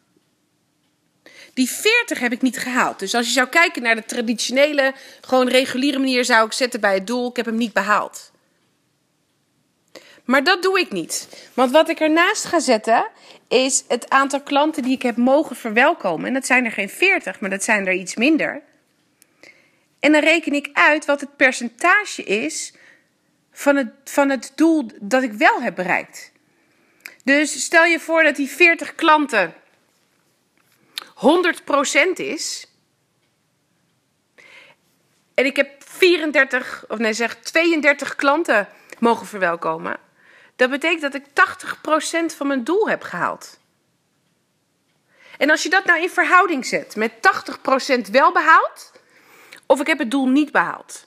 Die 1.54 1.70
40 1.70 2.18
heb 2.18 2.32
ik 2.32 2.42
niet 2.42 2.58
gehaald. 2.58 2.98
Dus 2.98 3.14
als 3.14 3.26
je 3.26 3.32
zou 3.32 3.48
kijken 3.48 3.82
naar 3.82 3.94
de 3.94 4.04
traditionele, 4.04 4.92
gewoon 5.20 5.48
reguliere 5.48 5.98
manier, 5.98 6.24
zou 6.24 6.46
ik 6.46 6.52
zetten 6.52 6.80
bij 6.80 6.94
het 6.94 7.06
doel: 7.06 7.28
ik 7.28 7.36
heb 7.36 7.46
hem 7.46 7.56
niet 7.56 7.72
behaald. 7.72 8.32
Maar 10.24 10.44
dat 10.44 10.62
doe 10.62 10.80
ik 10.80 10.92
niet. 10.92 11.28
Want 11.54 11.70
wat 11.70 11.88
ik 11.88 12.00
ernaast 12.00 12.44
ga 12.44 12.60
zetten, 12.60 13.06
is 13.48 13.84
het 13.88 14.10
aantal 14.10 14.40
klanten 14.40 14.82
die 14.82 14.92
ik 14.92 15.02
heb 15.02 15.16
mogen 15.16 15.56
verwelkomen. 15.56 16.26
En 16.26 16.34
dat 16.34 16.46
zijn 16.46 16.64
er 16.64 16.72
geen 16.72 16.88
40, 16.88 17.40
maar 17.40 17.50
dat 17.50 17.64
zijn 17.64 17.86
er 17.86 17.92
iets 17.92 18.14
minder. 18.14 18.62
En 20.04 20.12
dan 20.12 20.22
reken 20.22 20.52
ik 20.52 20.68
uit 20.72 21.04
wat 21.04 21.20
het 21.20 21.36
percentage 21.36 22.22
is 22.22 22.72
van 23.52 23.76
het, 23.76 23.88
van 24.04 24.30
het 24.30 24.52
doel 24.54 24.90
dat 25.00 25.22
ik 25.22 25.32
wel 25.32 25.62
heb 25.62 25.74
bereikt. 25.74 26.32
Dus 27.22 27.64
stel 27.64 27.84
je 27.84 28.00
voor 28.00 28.22
dat 28.22 28.36
die 28.36 28.48
40 28.48 28.94
klanten 28.94 29.54
100% 31.04 32.12
is. 32.14 32.66
En 35.34 35.44
ik 35.44 35.56
heb 35.56 35.84
34, 35.84 36.84
of 36.88 36.98
nee 36.98 37.12
zeg 37.12 37.36
32 37.36 38.14
klanten 38.14 38.68
mogen 38.98 39.26
verwelkomen. 39.26 39.96
Dat 40.56 40.70
betekent 40.70 41.00
dat 41.00 41.14
ik 41.14 41.24
80% 42.32 42.36
van 42.36 42.46
mijn 42.46 42.64
doel 42.64 42.88
heb 42.88 43.02
gehaald. 43.02 43.60
En 45.38 45.50
als 45.50 45.62
je 45.62 45.70
dat 45.70 45.84
nou 45.84 46.02
in 46.02 46.10
verhouding 46.10 46.66
zet 46.66 46.96
met 46.96 47.12
80% 48.06 48.10
wel 48.10 48.32
behaald, 48.32 48.92
of 49.66 49.80
ik 49.80 49.86
heb 49.86 49.98
het 49.98 50.10
doel 50.10 50.26
niet 50.26 50.52
behaald. 50.52 51.06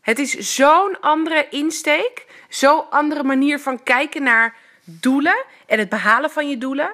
Het 0.00 0.18
is 0.18 0.54
zo'n 0.54 1.00
andere 1.00 1.48
insteek, 1.50 2.26
zo'n 2.48 2.90
andere 2.90 3.22
manier 3.22 3.60
van 3.60 3.82
kijken 3.82 4.22
naar 4.22 4.56
doelen 4.84 5.44
en 5.66 5.78
het 5.78 5.88
behalen 5.88 6.30
van 6.30 6.48
je 6.48 6.58
doelen. 6.58 6.92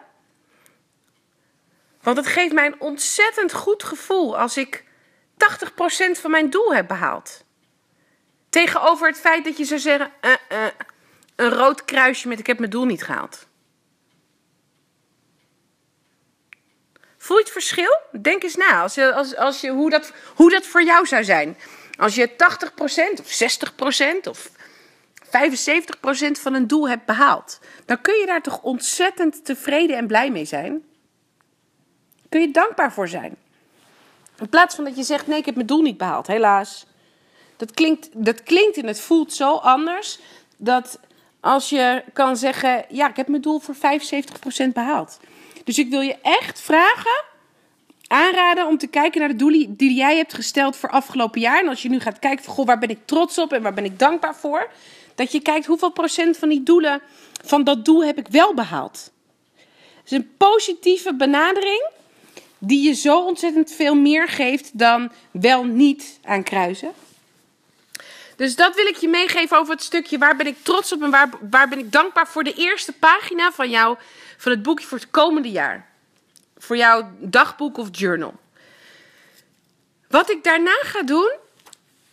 Want 2.02 2.16
het 2.16 2.26
geeft 2.26 2.52
mij 2.52 2.66
een 2.66 2.80
ontzettend 2.80 3.52
goed 3.52 3.82
gevoel 3.84 4.38
als 4.38 4.56
ik 4.56 4.84
80% 4.84 6.20
van 6.20 6.30
mijn 6.30 6.50
doel 6.50 6.74
heb 6.74 6.88
behaald. 6.88 7.44
Tegenover 8.48 9.08
het 9.08 9.20
feit 9.20 9.44
dat 9.44 9.56
je 9.56 9.64
zou 9.64 9.80
zeggen: 9.80 10.12
uh, 10.20 10.30
uh, 10.52 10.66
een 11.36 11.50
rood 11.50 11.84
kruisje 11.84 12.28
met 12.28 12.38
ik 12.38 12.46
heb 12.46 12.58
mijn 12.58 12.70
doel 12.70 12.84
niet 12.84 13.02
gehaald. 13.02 13.46
Voel 17.24 17.36
je 17.36 17.42
het 17.42 17.52
verschil? 17.52 17.96
Denk 18.20 18.42
eens 18.42 18.56
na 18.56 18.82
als 18.82 18.94
je, 18.94 19.14
als, 19.14 19.36
als 19.36 19.60
je, 19.60 19.70
hoe, 19.70 19.90
dat, 19.90 20.12
hoe 20.34 20.50
dat 20.50 20.66
voor 20.66 20.82
jou 20.82 21.06
zou 21.06 21.24
zijn. 21.24 21.56
Als 21.96 22.14
je 22.14 22.30
80% 22.30 22.34
of 23.20 23.42
60% 24.26 24.28
of 24.28 24.48
75% 24.48 25.30
van 26.40 26.54
een 26.54 26.66
doel 26.66 26.88
hebt 26.88 27.04
behaald, 27.06 27.60
dan 27.84 28.00
kun 28.00 28.14
je 28.14 28.26
daar 28.26 28.42
toch 28.42 28.62
ontzettend 28.62 29.44
tevreden 29.44 29.96
en 29.96 30.06
blij 30.06 30.30
mee 30.30 30.44
zijn. 30.44 30.84
Kun 32.28 32.40
je 32.40 32.50
dankbaar 32.50 32.92
voor 32.92 33.08
zijn. 33.08 33.36
In 34.38 34.48
plaats 34.48 34.74
van 34.74 34.84
dat 34.84 34.96
je 34.96 35.02
zegt: 35.02 35.26
nee, 35.26 35.38
ik 35.38 35.46
heb 35.46 35.54
mijn 35.54 35.66
doel 35.66 35.82
niet 35.82 35.98
behaald, 35.98 36.26
helaas. 36.26 36.86
Dat 37.56 37.70
klinkt, 37.70 38.08
dat 38.12 38.42
klinkt 38.42 38.76
en 38.76 38.86
het 38.86 39.00
voelt 39.00 39.32
zo 39.32 39.54
anders 39.54 40.20
dat 40.56 40.98
als 41.40 41.68
je 41.68 42.04
kan 42.12 42.36
zeggen: 42.36 42.84
ja, 42.88 43.08
ik 43.08 43.16
heb 43.16 43.28
mijn 43.28 43.42
doel 43.42 43.58
voor 43.58 43.74
75% 43.74 43.78
behaald. 44.72 45.18
Dus 45.64 45.78
ik 45.78 45.90
wil 45.90 46.00
je 46.00 46.16
echt 46.22 46.60
vragen, 46.60 47.24
aanraden 48.06 48.66
om 48.66 48.78
te 48.78 48.86
kijken 48.86 49.20
naar 49.20 49.28
de 49.28 49.36
doelen 49.36 49.76
die 49.76 49.94
jij 49.94 50.16
hebt 50.16 50.34
gesteld 50.34 50.76
voor 50.76 50.90
afgelopen 50.90 51.40
jaar. 51.40 51.60
En 51.60 51.68
als 51.68 51.82
je 51.82 51.88
nu 51.88 52.00
gaat 52.00 52.18
kijken 52.18 52.44
van, 52.44 52.54
goh, 52.54 52.66
waar 52.66 52.78
ben 52.78 52.90
ik 52.90 52.98
trots 53.04 53.38
op 53.38 53.52
en 53.52 53.62
waar 53.62 53.74
ben 53.74 53.84
ik 53.84 53.98
dankbaar 53.98 54.36
voor? 54.36 54.70
Dat 55.14 55.32
je 55.32 55.40
kijkt 55.40 55.66
hoeveel 55.66 55.90
procent 55.90 56.36
van 56.36 56.48
die 56.48 56.62
doelen, 56.62 57.00
van 57.44 57.64
dat 57.64 57.84
doel 57.84 58.04
heb 58.04 58.18
ik 58.18 58.28
wel 58.28 58.54
behaald. 58.54 59.12
Het 59.54 60.12
is 60.12 60.18
een 60.18 60.30
positieve 60.36 61.14
benadering 61.14 61.88
die 62.58 62.82
je 62.82 62.92
zo 62.92 63.24
ontzettend 63.24 63.72
veel 63.72 63.94
meer 63.94 64.28
geeft 64.28 64.78
dan 64.78 65.12
wel 65.30 65.64
niet 65.64 66.18
aan 66.24 66.42
kruisen. 66.42 66.92
Dus 68.36 68.56
dat 68.56 68.74
wil 68.74 68.86
ik 68.86 68.96
je 68.96 69.08
meegeven 69.08 69.58
over 69.58 69.72
het 69.74 69.82
stukje 69.82 70.18
waar 70.18 70.36
ben 70.36 70.46
ik 70.46 70.56
trots 70.62 70.92
op 70.92 71.02
en 71.02 71.10
waar, 71.10 71.30
waar 71.50 71.68
ben 71.68 71.78
ik 71.78 71.92
dankbaar 71.92 72.28
voor 72.28 72.44
de 72.44 72.54
eerste 72.54 72.92
pagina 72.92 73.52
van, 73.52 73.70
jou, 73.70 73.96
van 74.44 74.52
het 74.52 74.62
boekje 74.62 74.86
voor 74.86 74.98
het 74.98 75.10
komende 75.10 75.50
jaar. 75.50 75.88
Voor 76.56 76.76
jouw 76.76 77.10
dagboek 77.18 77.78
of 77.78 77.88
journal. 77.90 78.34
Wat 80.08 80.30
ik 80.30 80.44
daarna 80.44 80.78
ga 80.80 81.02
doen, 81.02 81.32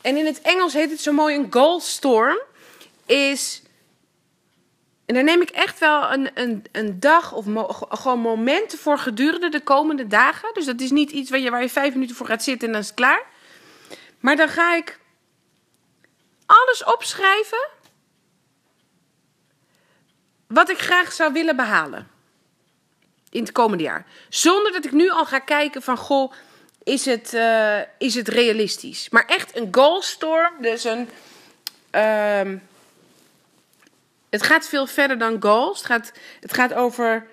en 0.02 0.18
in 0.18 0.26
het 0.26 0.42
Engels 0.42 0.74
heet 0.74 0.90
het 0.90 1.02
zo 1.02 1.12
mooi 1.12 1.36
een 1.36 1.48
goal 1.50 1.80
storm, 1.80 2.40
is. 3.06 3.62
En 5.06 5.14
daar 5.14 5.24
neem 5.24 5.42
ik 5.42 5.50
echt 5.50 5.80
wel 5.80 6.12
een, 6.12 6.30
een, 6.34 6.66
een 6.72 7.00
dag 7.00 7.34
of 7.34 7.46
gewoon 7.90 8.20
momenten 8.20 8.80
voor 8.80 8.98
gedurende 8.98 9.50
de 9.50 9.62
komende 9.62 10.08
dagen. 10.08 10.54
Dus 10.54 10.66
dat 10.66 10.82
is 10.82 10.92
niet 10.92 11.12
iets 11.12 11.30
waar 11.30 11.40
je, 11.40 11.50
waar 11.50 11.62
je 11.62 11.70
vijf 11.70 11.94
minuten 11.94 12.16
voor 12.16 12.26
gaat 12.26 12.44
zitten 12.44 12.68
en 12.68 12.74
dan 12.74 12.82
is 12.82 12.88
het 12.88 12.98
klaar. 12.98 13.24
Maar 14.20 14.36
dan 14.36 14.50
ga 14.50 14.76
ik 14.76 15.00
alles 16.46 16.84
opschrijven 16.84 17.68
wat 20.48 20.70
ik 20.70 20.78
graag 20.78 21.12
zou 21.12 21.34
willen 21.34 21.56
behalen 21.56 22.11
in 23.32 23.42
het 23.42 23.52
komende 23.52 23.84
jaar. 23.84 24.06
Zonder 24.30 24.72
dat 24.72 24.86
ik 24.86 24.92
nu 24.92 25.10
al 25.10 25.26
ga 25.26 25.40
kijken 25.40 25.82
van, 25.82 25.98
goh, 25.98 26.32
is 26.84 27.06
het, 27.06 27.34
uh, 27.34 27.80
is 27.98 28.16
het 28.16 28.28
realistisch? 28.28 29.10
Maar 29.10 29.26
echt 29.26 29.58
een 29.58 29.68
goalstorm, 29.72 30.54
dus 30.62 30.84
een... 30.84 31.10
Uh, 31.96 32.60
het 34.30 34.44
gaat 34.44 34.68
veel 34.68 34.88
verder 34.88 35.18
dan 35.18 35.42
goals. 35.42 35.78
Het 35.78 35.86
gaat, 35.86 36.12
het 36.40 36.54
gaat 36.54 36.74
over 36.74 37.28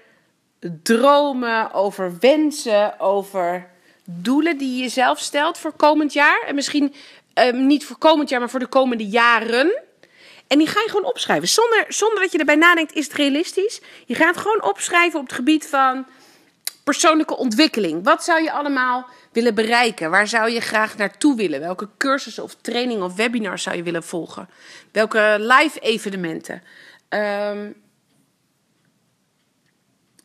dromen, 0.83 1.73
over 1.73 2.17
wensen, 2.21 3.01
over 3.01 3.71
doelen 4.05 4.59
die 4.59 4.75
je 4.75 4.83
jezelf 4.83 5.19
stelt 5.19 5.59
voor 5.59 5.73
komend 5.73 6.13
jaar. 6.13 6.43
En 6.47 6.55
misschien 6.55 6.95
um, 7.35 7.67
niet 7.67 7.85
voor 7.85 7.99
komend 7.99 8.29
jaar, 8.29 8.41
maar 8.41 8.51
voor 8.51 8.61
de 8.61 8.67
komende 8.67 9.07
jaren. 9.07 9.83
En 10.49 10.59
die 10.59 10.67
ga 10.67 10.81
je 10.81 10.89
gewoon 10.89 11.05
opschrijven. 11.05 11.49
Zonder, 11.49 11.85
zonder 11.89 12.21
dat 12.21 12.33
je 12.33 12.39
erbij 12.39 12.57
nadenkt, 12.57 12.93
is 12.93 13.05
het 13.05 13.15
realistisch? 13.15 13.81
Je 14.07 14.15
gaat 14.15 14.37
gewoon 14.37 14.63
opschrijven 14.63 15.21
op 15.21 15.27
het 15.27 15.35
gebied 15.35 15.67
van 15.67 16.07
persoonlijke 16.85 17.37
ontwikkeling. 17.37 18.05
Wat 18.05 18.25
zou 18.25 18.43
je 18.43 18.53
allemaal 18.53 19.07
willen 19.33 19.55
bereiken? 19.55 20.11
Waar 20.11 20.29
zou 20.29 20.51
je 20.51 20.61
graag 20.61 20.97
naartoe 20.97 21.37
willen? 21.37 21.61
Welke 21.61 21.89
cursussen 21.97 22.43
of 22.43 22.55
trainingen 22.61 23.05
of 23.05 23.15
webinars 23.15 23.63
zou 23.63 23.77
je 23.77 23.83
willen 23.83 24.03
volgen? 24.03 24.49
Welke 24.93 25.37
live 25.39 25.81
evenementen? 25.81 26.63
Um, 27.09 27.75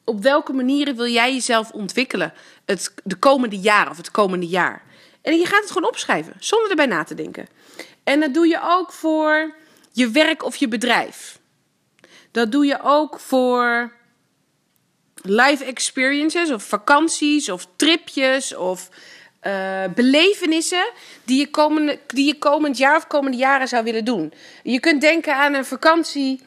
op 0.03 0.21
welke 0.21 0.53
manieren 0.53 0.95
wil 0.95 1.07
jij 1.07 1.33
jezelf 1.33 1.71
ontwikkelen 1.71 2.33
het, 2.65 2.93
de 3.03 3.15
komende 3.15 3.59
jaren 3.59 3.91
of 3.91 3.97
het 3.97 4.11
komende 4.11 4.47
jaar? 4.47 4.83
En 5.21 5.37
je 5.37 5.45
gaat 5.45 5.61
het 5.61 5.71
gewoon 5.71 5.87
opschrijven, 5.87 6.33
zonder 6.39 6.69
erbij 6.69 6.85
na 6.85 7.03
te 7.03 7.15
denken. 7.15 7.47
En 8.03 8.19
dat 8.19 8.33
doe 8.33 8.47
je 8.47 8.59
ook 8.63 8.91
voor 8.91 9.55
je 9.93 10.09
werk 10.09 10.43
of 10.43 10.55
je 10.55 10.67
bedrijf. 10.67 11.39
Dat 12.31 12.51
doe 12.51 12.65
je 12.65 12.79
ook 12.81 13.19
voor 13.19 13.93
live 15.21 15.65
experiences 15.65 16.51
of 16.51 16.63
vakanties 16.63 17.49
of 17.49 17.67
tripjes 17.75 18.55
of 18.55 18.89
uh, 19.43 19.83
belevenissen 19.95 20.91
die 21.23 21.39
je, 21.39 21.49
komende, 21.49 21.99
die 22.07 22.25
je 22.25 22.37
komend 22.37 22.77
jaar 22.77 22.95
of 22.95 23.07
komende 23.07 23.37
jaren 23.37 23.67
zou 23.67 23.83
willen 23.83 24.05
doen. 24.05 24.33
Je 24.63 24.79
kunt 24.79 25.01
denken 25.01 25.35
aan 25.35 25.53
een 25.53 25.65
vakantie, 25.65 26.41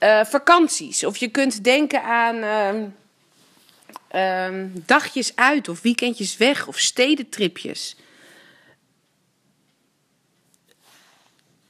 uh, 0.00 0.24
vakanties. 0.24 1.04
Of 1.04 1.16
je 1.16 1.28
kunt 1.28 1.64
denken 1.64 2.02
aan 2.02 2.36
uh, 4.14 4.66
dagjes 4.86 5.36
uit 5.36 5.68
of 5.68 5.82
weekendjes 5.82 6.36
weg 6.36 6.66
of 6.66 6.78
stedentripjes. 6.78 7.96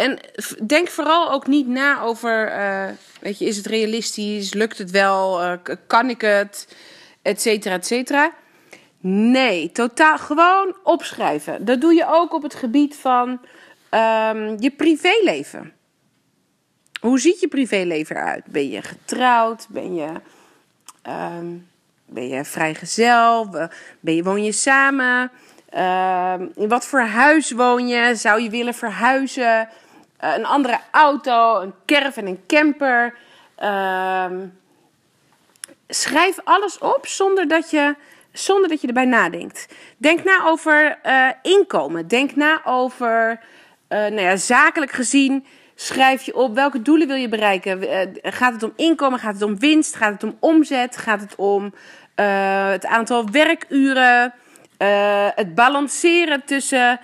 En 0.00 0.18
denk 0.66 0.88
vooral 0.88 1.32
ook 1.32 1.46
niet 1.46 1.66
na 1.66 2.00
over, 2.00 2.58
uh, 2.58 2.88
weet 3.20 3.38
je, 3.38 3.44
is 3.44 3.56
het 3.56 3.66
realistisch? 3.66 4.54
Lukt 4.54 4.78
het 4.78 4.90
wel? 4.90 5.42
Uh, 5.42 5.52
kan 5.86 6.08
ik 6.08 6.20
het? 6.20 6.76
Etcetera, 7.22 7.74
etcetera. 7.74 8.32
Nee, 9.00 9.72
totaal 9.72 10.18
gewoon 10.18 10.76
opschrijven. 10.82 11.64
Dat 11.64 11.80
doe 11.80 11.94
je 11.94 12.06
ook 12.08 12.34
op 12.34 12.42
het 12.42 12.54
gebied 12.54 12.96
van 12.96 13.28
um, 13.90 14.56
je 14.60 14.72
privéleven. 14.76 15.72
Hoe 17.00 17.20
ziet 17.20 17.40
je 17.40 17.48
privéleven 17.48 18.16
eruit? 18.16 18.44
Ben 18.46 18.70
je 18.70 18.82
getrouwd? 18.82 19.66
Ben 19.68 19.94
je, 19.94 20.08
um, 21.08 21.68
ben 22.06 22.28
je 22.28 22.44
vrijgezel? 22.44 23.48
Ben 24.00 24.14
je, 24.14 24.22
woon 24.22 24.44
je 24.44 24.52
samen? 24.52 25.30
Uh, 25.74 26.34
in 26.54 26.68
wat 26.68 26.86
voor 26.86 27.00
huis 27.00 27.50
woon 27.50 27.88
je? 27.88 28.14
Zou 28.14 28.42
je 28.42 28.50
willen 28.50 28.74
verhuizen? 28.74 29.68
Uh, 30.24 30.36
een 30.36 30.46
andere 30.46 30.78
auto, 30.90 31.60
een 31.60 31.74
caravan, 31.86 32.26
een 32.26 32.40
camper. 32.46 33.14
Uh, 33.62 34.30
schrijf 35.88 36.38
alles 36.44 36.78
op 36.78 37.06
zonder 37.06 37.48
dat 37.48 37.70
je, 37.70 37.94
zonder 38.32 38.68
dat 38.68 38.80
je 38.80 38.86
erbij 38.86 39.04
nadenkt. 39.04 39.68
Denk 39.96 40.24
na 40.24 40.44
over 40.44 40.98
uh, 41.06 41.28
inkomen. 41.42 42.08
Denk 42.08 42.36
na 42.36 42.60
over, 42.64 43.40
uh, 43.88 43.98
nou 43.98 44.20
ja, 44.20 44.36
zakelijk 44.36 44.92
gezien. 44.92 45.46
Schrijf 45.74 46.22
je 46.22 46.34
op 46.34 46.54
welke 46.54 46.82
doelen 46.82 47.06
wil 47.06 47.16
je 47.16 47.28
bereiken. 47.28 47.82
gaat 48.22 48.52
het 48.52 48.62
om 48.62 48.72
inkomen? 48.76 49.18
Gaat 49.18 49.34
het 49.34 49.42
om 49.42 49.58
winst? 49.58 49.96
Gaat 49.96 50.12
het 50.12 50.22
om 50.22 50.36
omzet? 50.40 50.96
Gaat 50.96 51.20
het 51.20 51.34
om 51.34 51.74
het 52.14 52.86
aantal 52.86 53.30
werkuren? 53.30 54.34
het 55.34 55.54
balanceren 55.54 56.44
tussen 56.44 57.00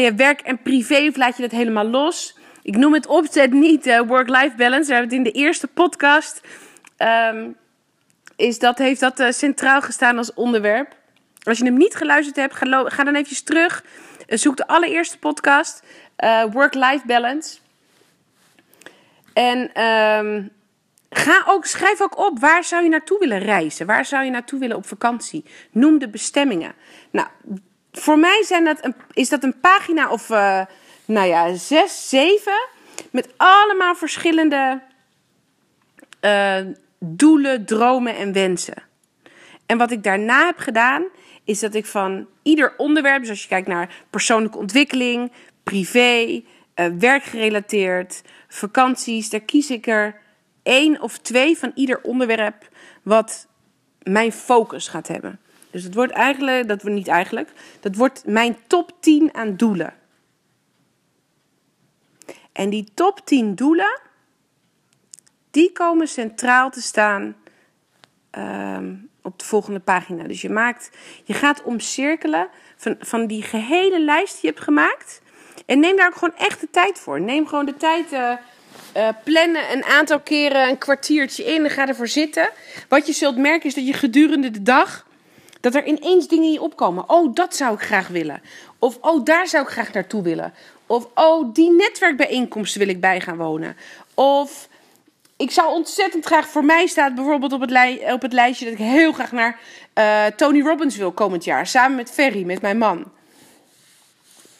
je 0.00 0.14
werk 0.14 0.40
en 0.40 0.62
privé 0.62 1.06
of 1.08 1.16
laat 1.16 1.36
je 1.36 1.42
dat 1.42 1.50
helemaal 1.50 1.86
los? 1.86 2.38
Ik 2.62 2.76
noem 2.76 2.94
het 2.94 3.06
opzet 3.06 3.52
niet 3.52 3.86
uh, 3.86 4.00
work-life 4.00 4.52
balance. 4.56 4.86
We 4.86 4.94
hebben 4.94 5.16
het 5.16 5.26
in 5.26 5.32
de 5.32 5.38
eerste 5.38 5.66
podcast. 5.66 6.40
Um, 7.32 7.56
is 8.36 8.58
dat, 8.58 8.78
heeft 8.78 9.00
dat 9.00 9.20
uh, 9.20 9.30
centraal 9.30 9.80
gestaan 9.80 10.18
als 10.18 10.34
onderwerp. 10.34 10.96
Als 11.42 11.58
je 11.58 11.64
hem 11.64 11.76
niet 11.76 11.94
geluisterd 11.94 12.36
hebt, 12.36 12.54
ga, 12.54 12.84
ga 12.88 13.04
dan 13.04 13.14
even 13.14 13.44
terug. 13.44 13.84
Uh, 14.26 14.38
zoek 14.38 14.56
de 14.56 14.66
allereerste 14.66 15.18
podcast. 15.18 15.82
work-life 16.50 17.06
balance. 17.06 17.58
En 19.32 19.82
um, 19.82 20.50
ga 21.10 21.44
ook, 21.46 21.66
schrijf 21.66 22.00
ook 22.00 22.18
op 22.18 22.38
waar 22.38 22.64
zou 22.64 22.82
je 22.82 22.88
naartoe 22.88 23.18
willen 23.18 23.38
reizen? 23.38 23.86
Waar 23.86 24.04
zou 24.04 24.24
je 24.24 24.30
naartoe 24.30 24.58
willen 24.58 24.76
op 24.76 24.86
vakantie? 24.86 25.44
Noem 25.70 25.98
de 25.98 26.08
bestemmingen. 26.08 26.74
Nou, 27.10 27.28
voor 27.98 28.18
mij 28.18 28.42
zijn 28.46 28.64
dat 28.64 28.84
een, 28.84 28.94
is 29.12 29.28
dat 29.28 29.42
een 29.42 29.60
pagina 29.60 30.10
of, 30.10 30.30
uh, 30.30 30.60
nou 31.04 31.28
ja, 31.28 31.54
zes, 31.54 32.08
zeven. 32.08 32.68
Met 33.10 33.28
allemaal 33.36 33.94
verschillende 33.94 34.80
uh, 36.20 36.58
doelen, 36.98 37.64
dromen 37.64 38.16
en 38.16 38.32
wensen. 38.32 38.82
En 39.66 39.78
wat 39.78 39.90
ik 39.90 40.02
daarna 40.02 40.46
heb 40.46 40.58
gedaan, 40.58 41.04
is 41.44 41.60
dat 41.60 41.74
ik 41.74 41.86
van 41.86 42.26
ieder 42.42 42.74
onderwerp, 42.76 43.20
dus 43.20 43.30
als 43.30 43.42
je 43.42 43.48
kijkt 43.48 43.68
naar 43.68 43.94
persoonlijke 44.10 44.58
ontwikkeling, 44.58 45.32
privé, 45.62 46.42
uh, 46.76 46.86
werkgerelateerd, 46.98 48.22
vakanties, 48.48 49.30
daar 49.30 49.40
kies 49.40 49.70
ik 49.70 49.86
er 49.86 50.20
één 50.62 51.00
of 51.00 51.18
twee 51.18 51.58
van 51.58 51.72
ieder 51.74 52.00
onderwerp 52.02 52.68
wat 53.02 53.46
mijn 54.02 54.32
focus 54.32 54.88
gaat 54.88 55.08
hebben. 55.08 55.40
Dus 55.74 55.84
het 55.84 55.94
wordt 55.94 56.12
eigenlijk, 56.12 56.68
dat 56.68 56.82
wordt 56.82 56.96
niet 56.96 57.08
eigenlijk, 57.08 57.52
dat 57.80 57.96
wordt 57.96 58.26
mijn 58.26 58.56
top 58.66 58.92
10 59.00 59.34
aan 59.34 59.56
doelen. 59.56 59.94
En 62.52 62.70
die 62.70 62.88
top 62.94 63.20
10 63.24 63.54
doelen, 63.54 64.00
die 65.50 65.72
komen 65.72 66.08
centraal 66.08 66.70
te 66.70 66.82
staan 66.82 67.36
ehm, 68.30 68.94
op 69.22 69.38
de 69.38 69.44
volgende 69.44 69.80
pagina. 69.80 70.22
Dus 70.22 70.40
je, 70.40 70.50
maakt, 70.50 70.90
je 71.24 71.32
gaat 71.32 71.62
omcirkelen 71.62 72.48
van, 72.76 72.96
van 72.98 73.26
die 73.26 73.42
gehele 73.42 74.00
lijst 74.00 74.32
die 74.32 74.40
je 74.40 74.48
hebt 74.48 74.60
gemaakt. 74.60 75.22
En 75.66 75.80
neem 75.80 75.96
daar 75.96 76.06
ook 76.06 76.16
gewoon 76.16 76.36
echt 76.36 76.60
de 76.60 76.70
tijd 76.70 76.98
voor. 76.98 77.20
Neem 77.20 77.46
gewoon 77.46 77.66
de 77.66 77.76
tijd, 77.76 78.12
uh, 78.12 79.08
plannen 79.24 79.72
een 79.72 79.84
aantal 79.84 80.20
keren 80.20 80.68
een 80.68 80.78
kwartiertje 80.78 81.44
in 81.44 81.64
en 81.64 81.70
ga 81.70 81.88
ervoor 81.88 82.08
zitten. 82.08 82.50
Wat 82.88 83.06
je 83.06 83.12
zult 83.12 83.36
merken 83.36 83.68
is 83.68 83.74
dat 83.74 83.86
je 83.86 83.92
gedurende 83.92 84.50
de 84.50 84.62
dag, 84.62 85.06
dat 85.64 85.74
er 85.74 85.86
ineens 85.86 86.28
dingen 86.28 86.44
in 86.44 86.52
je 86.52 86.60
opkomen. 86.60 87.08
Oh, 87.08 87.34
dat 87.34 87.56
zou 87.56 87.74
ik 87.74 87.80
graag 87.80 88.08
willen. 88.08 88.42
Of 88.78 88.98
oh, 89.00 89.24
daar 89.24 89.46
zou 89.46 89.64
ik 89.64 89.70
graag 89.70 89.92
naartoe 89.92 90.22
willen. 90.22 90.54
Of 90.86 91.06
oh, 91.14 91.54
die 91.54 91.70
netwerkbijeenkomsten 91.70 92.80
wil 92.80 92.88
ik 92.88 93.00
bij 93.00 93.20
gaan 93.20 93.36
wonen. 93.36 93.76
Of 94.14 94.68
ik 95.36 95.50
zou 95.50 95.72
ontzettend 95.72 96.24
graag, 96.24 96.48
voor 96.48 96.64
mij 96.64 96.86
staat 96.86 97.14
bijvoorbeeld 97.14 97.52
op 97.52 97.60
het, 97.60 98.02
op 98.12 98.22
het 98.22 98.32
lijstje 98.32 98.64
dat 98.64 98.74
ik 98.74 98.80
heel 98.80 99.12
graag 99.12 99.32
naar 99.32 99.60
uh, 99.94 100.26
Tony 100.26 100.60
Robbins 100.60 100.96
wil 100.96 101.12
komend 101.12 101.44
jaar. 101.44 101.66
Samen 101.66 101.96
met 101.96 102.10
Ferry, 102.10 102.44
met 102.44 102.60
mijn 102.60 102.78
man. 102.78 102.98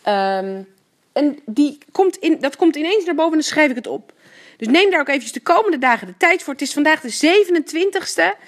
Um, 0.09 0.69
en 1.13 1.39
die 1.47 1.79
komt 1.93 2.17
in, 2.17 2.39
dat 2.41 2.57
komt 2.57 2.77
ineens 2.77 3.05
naar 3.05 3.15
boven 3.15 3.33
en 3.33 3.39
dan 3.39 3.49
schrijf 3.49 3.71
ik 3.71 3.77
het 3.77 3.87
op. 3.87 4.13
Dus 4.57 4.69
neem 4.69 4.91
daar 4.91 5.01
ook 5.01 5.09
eventjes 5.09 5.33
de 5.33 5.41
komende 5.41 5.79
dagen 5.79 6.07
de 6.07 6.17
tijd 6.17 6.43
voor. 6.43 6.53
Het 6.53 6.63
is 6.63 6.73
vandaag 6.73 7.01
de 7.01 7.13
27ste, 7.13 8.39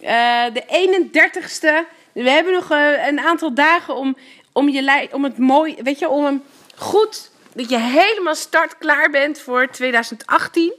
uh, 0.00 0.44
de 0.52 0.62
31ste. 1.10 2.02
We 2.14 2.30
hebben 2.30 2.52
nog 2.52 2.72
uh, 2.72 3.06
een 3.06 3.20
aantal 3.20 3.54
dagen 3.54 3.96
om, 3.96 4.16
om, 4.52 4.68
je, 4.68 5.08
om 5.10 5.24
het 5.24 5.38
mooi, 5.38 5.76
weet 5.82 5.98
je, 5.98 6.08
om 6.08 6.24
hem 6.24 6.42
goed, 6.76 7.30
dat 7.54 7.68
je 7.68 7.78
helemaal 7.78 8.34
startklaar 8.34 9.10
bent 9.10 9.40
voor 9.40 9.70
2018. 9.70 10.72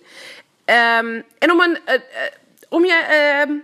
Um, 0.66 1.24
en 1.40 1.52
om, 1.52 1.60
een, 1.60 1.78
uh, 1.88 1.94
om 2.70 2.86
je 2.86 3.46
uh, 3.48 3.56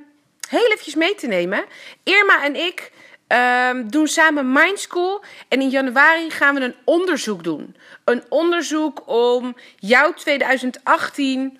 heel 0.49 0.71
eventjes 0.71 0.95
mee 0.95 1.15
te 1.15 1.27
nemen. 1.27 1.65
Irma 2.03 2.43
en 2.43 2.55
ik 2.55 2.91
um, 3.27 3.89
doen 3.89 4.07
samen 4.07 4.51
Mindschool. 4.51 5.23
En 5.47 5.61
in 5.61 5.69
januari 5.69 6.29
gaan 6.29 6.55
we 6.55 6.61
een 6.61 6.75
onderzoek 6.83 7.43
doen. 7.43 7.75
Een 8.05 8.23
onderzoek 8.29 9.01
om 9.05 9.55
jouw 9.79 10.13
2018 10.13 11.59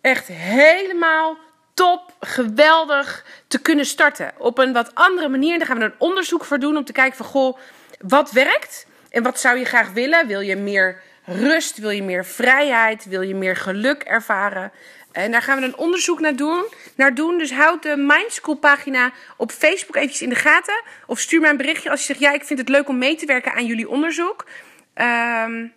echt 0.00 0.26
helemaal 0.26 1.38
top, 1.74 2.13
geweldig 2.26 3.24
te 3.46 3.60
kunnen 3.60 3.86
starten. 3.86 4.32
Op 4.38 4.58
een 4.58 4.72
wat 4.72 4.94
andere 4.94 5.28
manier. 5.28 5.58
Daar 5.58 5.66
gaan 5.66 5.78
we 5.78 5.84
een 5.84 5.94
onderzoek 5.98 6.44
voor 6.44 6.58
doen 6.58 6.76
om 6.76 6.84
te 6.84 6.92
kijken 6.92 7.16
van 7.16 7.26
goh, 7.26 7.58
wat 7.98 8.30
werkt? 8.30 8.86
En 9.10 9.22
wat 9.22 9.40
zou 9.40 9.58
je 9.58 9.64
graag 9.64 9.92
willen? 9.92 10.26
Wil 10.26 10.40
je 10.40 10.56
meer 10.56 11.00
rust? 11.24 11.78
Wil 11.78 11.90
je 11.90 12.02
meer 12.02 12.24
vrijheid? 12.24 13.04
Wil 13.04 13.22
je 13.22 13.34
meer 13.34 13.56
geluk 13.56 14.02
ervaren? 14.02 14.72
En 15.12 15.30
daar 15.30 15.42
gaan 15.42 15.58
we 15.60 15.64
een 15.64 15.76
onderzoek 15.76 16.20
naar 16.20 16.36
doen. 16.36 16.64
Naar 16.94 17.14
doen. 17.14 17.38
Dus 17.38 17.52
houd 17.52 17.82
de 17.82 17.96
Mindschool 17.96 18.54
pagina 18.54 19.12
op 19.36 19.52
Facebook 19.52 19.96
eventjes 19.96 20.22
in 20.22 20.28
de 20.28 20.34
gaten. 20.34 20.82
Of 21.06 21.20
stuur 21.20 21.40
mij 21.40 21.50
een 21.50 21.56
berichtje 21.56 21.90
als 21.90 22.00
je 22.00 22.06
zegt: 22.06 22.18
Ja, 22.18 22.32
ik 22.32 22.44
vind 22.44 22.58
het 22.58 22.68
leuk 22.68 22.88
om 22.88 22.98
mee 22.98 23.16
te 23.16 23.26
werken 23.26 23.52
aan 23.52 23.66
jullie 23.66 23.88
onderzoek. 23.88 24.46
Um, 24.94 25.72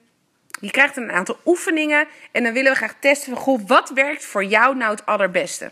je 0.60 0.71
krijgt 0.71 0.97
een 0.97 1.12
aantal 1.12 1.39
oefeningen. 1.45 2.07
En 2.31 2.43
dan 2.43 2.53
willen 2.53 2.71
we 2.71 2.77
graag 2.77 2.95
testen 2.99 3.33
van: 3.33 3.41
Goh, 3.41 3.67
wat 3.67 3.89
werkt 3.89 4.25
voor 4.25 4.43
jou 4.43 4.75
nou 4.75 4.91
het 4.91 5.05
allerbeste? 5.05 5.71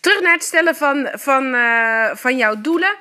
Terug 0.00 0.20
naar 0.20 0.32
het 0.32 0.42
stellen 0.42 0.76
van, 0.76 1.08
van, 1.12 1.54
uh, 1.54 2.10
van 2.14 2.36
jouw 2.36 2.60
doelen. 2.60 2.96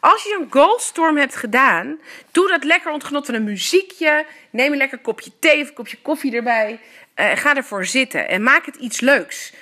Als 0.00 0.22
je 0.22 0.38
een 0.40 0.52
goalstorm 0.52 1.16
hebt 1.16 1.36
gedaan, 1.36 2.00
doe 2.30 2.48
dat 2.48 2.64
lekker 2.64 2.92
ontgenot 2.92 3.26
van 3.26 3.34
een 3.34 3.44
muziekje. 3.44 4.26
Neem 4.50 4.72
een 4.72 4.78
lekker 4.78 4.98
kopje 4.98 5.30
thee 5.38 5.62
of 5.62 5.68
een 5.68 5.74
kopje 5.74 5.98
koffie 6.02 6.36
erbij. 6.36 6.80
Uh, 7.16 7.30
ga 7.34 7.56
ervoor 7.56 7.84
zitten 7.84 8.28
en 8.28 8.42
maak 8.42 8.66
het 8.66 8.76
iets 8.76 9.00
leuks. 9.00 9.52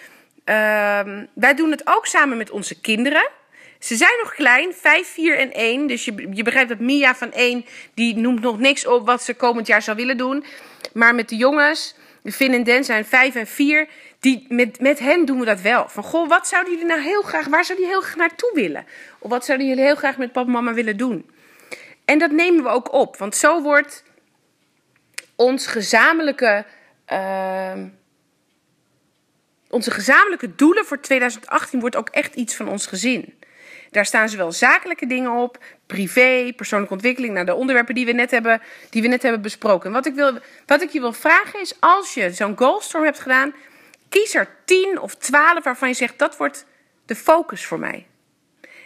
Uh, 0.45 1.01
wij 1.33 1.55
doen 1.55 1.71
het 1.71 1.83
ook 1.85 2.07
samen 2.07 2.37
met 2.37 2.51
onze 2.51 2.81
kinderen. 2.81 3.29
Ze 3.79 3.97
zijn 3.97 4.19
nog 4.23 4.35
klein, 4.35 4.75
5, 4.75 5.13
4 5.13 5.39
en 5.39 5.53
1. 5.53 5.87
Dus 5.87 6.05
je, 6.05 6.29
je 6.33 6.43
begrijpt 6.43 6.69
dat 6.69 6.79
Mia 6.79 7.15
van 7.15 7.33
1, 7.33 7.65
die 7.95 8.17
noemt 8.17 8.41
nog 8.41 8.59
niks 8.59 8.87
op 8.87 9.07
wat 9.07 9.23
ze 9.23 9.35
komend 9.35 9.67
jaar 9.67 9.83
zou 9.83 9.97
willen 9.97 10.17
doen. 10.17 10.45
Maar 10.93 11.15
met 11.15 11.29
de 11.29 11.37
jongens, 11.37 11.95
de 12.23 12.33
Finn 12.33 12.55
en 12.55 12.63
Den 12.63 12.85
zijn 12.85 13.05
5 13.05 13.35
en 13.35 13.47
4. 13.47 13.89
Die, 14.21 14.47
met, 14.49 14.81
met 14.81 14.99
hen 14.99 15.25
doen 15.25 15.39
we 15.39 15.45
dat 15.45 15.61
wel. 15.61 15.89
Van, 15.89 16.03
goh, 16.03 16.29
wat 16.29 16.49
zouden 16.49 16.73
jullie 16.73 16.87
nou 16.87 17.01
heel 17.01 17.23
graag, 17.23 17.47
waar 17.47 17.65
zouden 17.65 17.87
jullie 17.87 18.01
heel 18.01 18.11
graag 18.11 18.29
naartoe 18.29 18.51
willen? 18.55 18.87
Of 19.19 19.31
wat 19.31 19.45
zouden 19.45 19.67
jullie 19.67 19.85
heel 19.85 19.95
graag 19.95 20.19
met 20.19 20.33
papa 20.33 20.47
en 20.47 20.53
mama 20.53 20.73
willen 20.73 20.97
doen? 20.97 21.31
En 22.05 22.19
dat 22.19 22.31
nemen 22.31 22.63
we 22.63 22.69
ook 22.69 22.93
op. 22.93 23.17
Want 23.17 23.37
zo 23.37 23.63
wordt 23.63 24.05
ons 25.37 25.67
gezamenlijke 25.67 26.65
uh, 27.09 27.83
onze 29.73 29.91
gezamenlijke 29.91 30.55
doelen 30.55 30.85
voor 30.85 31.01
2018 31.01 31.81
wordt 31.81 31.97
ook 31.97 32.09
echt 32.09 32.35
iets 32.35 32.55
van 32.55 32.69
ons 32.69 32.87
gezin. 32.87 33.35
Daar 33.93 34.07
staan 34.07 34.29
zowel 34.29 34.53
zakelijke 34.53 35.07
dingen 35.07 35.31
op, 35.31 35.65
privé, 35.87 36.53
persoonlijke 36.57 36.95
ontwikkeling, 36.95 37.35
naar 37.35 37.47
de 37.47 37.55
onderwerpen 37.55 37.95
die 37.95 38.07
we 38.07 38.13
net 38.13 38.31
hebben, 38.31 38.63
die 38.91 39.03
we 39.03 39.09
net 39.09 39.23
hebben 39.23 39.43
besproken. 39.43 39.87
En 39.87 39.93
wat 39.93 40.07
ik, 40.07 40.15
wil, 40.15 40.39
wat 40.67 40.83
ik 40.83 40.91
je 40.91 41.01
wil 41.01 41.13
vragen 41.13 41.61
is, 41.61 41.81
als 41.81 42.15
je 42.15 42.33
zo'n 42.33 42.59
goalstorm 42.59 43.05
hebt 43.05 43.19
gedaan, 43.19 43.55
kies 44.09 44.35
er 44.35 44.49
10 44.65 45.01
of 45.01 45.15
12 45.15 45.65
waarvan 45.65 45.89
je 45.89 45.95
zegt 45.95 46.19
dat 46.19 46.37
wordt 46.37 46.67
de 47.07 47.15
focus 47.15 47.65
voor 47.65 47.79
mij. 47.79 48.07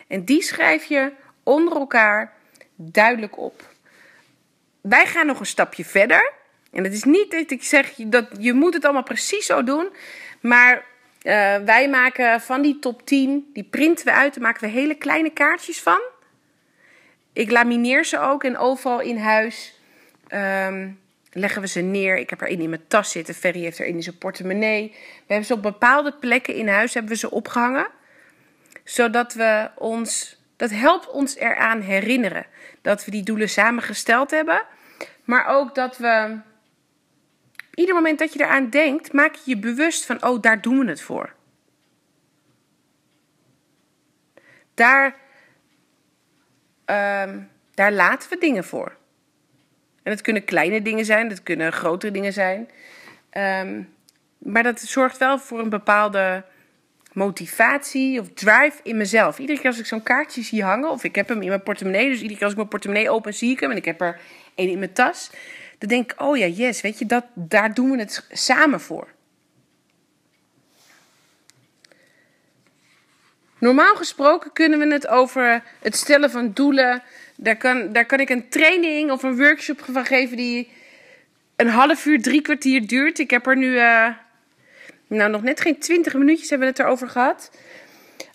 En 0.08 0.24
die 0.24 0.42
schrijf 0.42 0.84
je 0.84 1.12
onder 1.42 1.76
elkaar 1.76 2.32
duidelijk 2.76 3.38
op. 3.38 3.62
Wij 4.80 5.06
gaan 5.06 5.26
nog 5.26 5.40
een 5.40 5.46
stapje 5.46 5.84
verder. 5.84 6.32
En 6.72 6.84
het 6.84 6.92
is 6.92 7.04
niet 7.04 7.30
dat 7.30 7.50
ik 7.50 7.62
zeg 7.62 7.94
dat 7.94 8.26
je 8.38 8.52
moet 8.52 8.74
het 8.74 8.84
allemaal 8.84 9.02
precies 9.02 9.46
zo 9.46 9.62
doen. 9.64 9.88
Maar 10.40 10.84
uh, 11.26 11.56
wij 11.56 11.88
maken 11.88 12.40
van 12.40 12.62
die 12.62 12.78
top 12.78 13.06
10, 13.06 13.50
die 13.52 13.64
printen 13.64 14.04
we 14.04 14.12
uit, 14.12 14.34
daar 14.34 14.42
maken 14.42 14.60
we 14.60 14.68
hele 14.68 14.94
kleine 14.94 15.30
kaartjes 15.30 15.82
van. 15.82 16.00
Ik 17.32 17.50
lamineer 17.50 18.04
ze 18.04 18.18
ook 18.18 18.44
en 18.44 18.56
overal 18.56 19.00
in 19.00 19.16
huis 19.16 19.80
um, 20.28 21.00
leggen 21.32 21.62
we 21.62 21.68
ze 21.68 21.80
neer. 21.80 22.16
Ik 22.16 22.30
heb 22.30 22.40
er 22.40 22.48
één 22.48 22.60
in 22.60 22.68
mijn 22.68 22.86
tas 22.88 23.10
zitten, 23.10 23.34
Ferry 23.34 23.60
heeft 23.60 23.78
er 23.78 23.84
één 23.84 23.94
in 23.94 24.02
zijn 24.02 24.18
portemonnee. 24.18 24.88
We 24.92 25.24
hebben 25.26 25.46
ze 25.46 25.54
op 25.54 25.62
bepaalde 25.62 26.12
plekken 26.12 26.54
in 26.54 26.68
huis 26.68 26.94
hebben 26.94 27.12
we 27.12 27.18
ze 27.18 27.30
opgehangen. 27.30 27.86
Zodat 28.84 29.34
we 29.34 29.70
ons, 29.74 30.40
dat 30.56 30.70
helpt 30.70 31.10
ons 31.10 31.36
eraan 31.36 31.80
herinneren 31.80 32.46
dat 32.82 33.04
we 33.04 33.10
die 33.10 33.22
doelen 33.22 33.48
samengesteld 33.48 34.30
hebben. 34.30 34.62
Maar 35.24 35.46
ook 35.46 35.74
dat 35.74 35.96
we 35.96 36.38
Ieder 37.76 37.94
moment 37.94 38.18
dat 38.18 38.32
je 38.32 38.40
eraan 38.40 38.70
denkt, 38.70 39.12
maak 39.12 39.34
je 39.34 39.42
je 39.44 39.58
bewust 39.58 40.04
van, 40.04 40.24
oh, 40.24 40.40
daar 40.40 40.60
doen 40.60 40.78
we 40.78 40.88
het 40.88 41.02
voor. 41.02 41.34
Daar, 44.74 45.06
um, 47.26 47.50
daar 47.74 47.92
laten 47.92 48.30
we 48.30 48.38
dingen 48.38 48.64
voor. 48.64 48.96
En 50.02 50.12
dat 50.12 50.20
kunnen 50.20 50.44
kleine 50.44 50.82
dingen 50.82 51.04
zijn, 51.04 51.28
dat 51.28 51.42
kunnen 51.42 51.72
grotere 51.72 52.12
dingen 52.12 52.32
zijn. 52.32 52.70
Um, 53.32 53.94
maar 54.38 54.62
dat 54.62 54.80
zorgt 54.80 55.18
wel 55.18 55.38
voor 55.38 55.58
een 55.58 55.68
bepaalde 55.68 56.44
motivatie 57.12 58.20
of 58.20 58.32
drive 58.34 58.80
in 58.82 58.96
mezelf. 58.96 59.38
Iedere 59.38 59.58
keer 59.58 59.70
als 59.70 59.78
ik 59.78 59.86
zo'n 59.86 60.02
kaartje 60.02 60.42
zie 60.42 60.62
hangen, 60.62 60.90
of 60.90 61.04
ik 61.04 61.14
heb 61.14 61.28
hem 61.28 61.42
in 61.42 61.48
mijn 61.48 61.62
portemonnee, 61.62 62.08
dus 62.08 62.20
iedere 62.20 62.34
keer 62.34 62.42
als 62.42 62.52
ik 62.52 62.58
mijn 62.58 62.68
portemonnee 62.68 63.10
open, 63.10 63.34
zie 63.34 63.50
ik 63.50 63.60
hem 63.60 63.70
en 63.70 63.76
ik 63.76 63.84
heb 63.84 64.00
er 64.00 64.20
één 64.54 64.70
in 64.70 64.78
mijn 64.78 64.92
tas 64.92 65.30
dan 65.78 65.88
denk 65.88 66.12
ik, 66.12 66.20
oh 66.22 66.36
ja, 66.36 66.46
yes, 66.46 66.80
weet 66.80 66.98
je, 66.98 67.06
dat, 67.06 67.24
daar 67.34 67.74
doen 67.74 67.90
we 67.90 67.98
het 67.98 68.26
samen 68.30 68.80
voor. 68.80 69.14
Normaal 73.58 73.96
gesproken 73.96 74.52
kunnen 74.52 74.78
we 74.78 74.92
het 74.92 75.06
over 75.06 75.62
het 75.80 75.96
stellen 75.96 76.30
van 76.30 76.52
doelen. 76.52 77.02
Daar 77.36 77.56
kan, 77.56 77.92
daar 77.92 78.06
kan 78.06 78.20
ik 78.20 78.28
een 78.28 78.48
training 78.48 79.10
of 79.10 79.22
een 79.22 79.36
workshop 79.36 79.82
van 79.90 80.04
geven 80.04 80.36
die 80.36 80.70
een 81.56 81.68
half 81.68 82.06
uur, 82.06 82.22
drie 82.22 82.40
kwartier 82.42 82.86
duurt. 82.86 83.18
Ik 83.18 83.30
heb 83.30 83.46
er 83.46 83.56
nu, 83.56 83.72
uh, 83.74 84.08
nou 85.06 85.30
nog 85.30 85.42
net 85.42 85.60
geen 85.60 85.78
twintig 85.78 86.14
minuutjes 86.14 86.50
hebben 86.50 86.68
we 86.68 86.74
het 86.74 86.82
erover 86.82 87.08
gehad. 87.08 87.50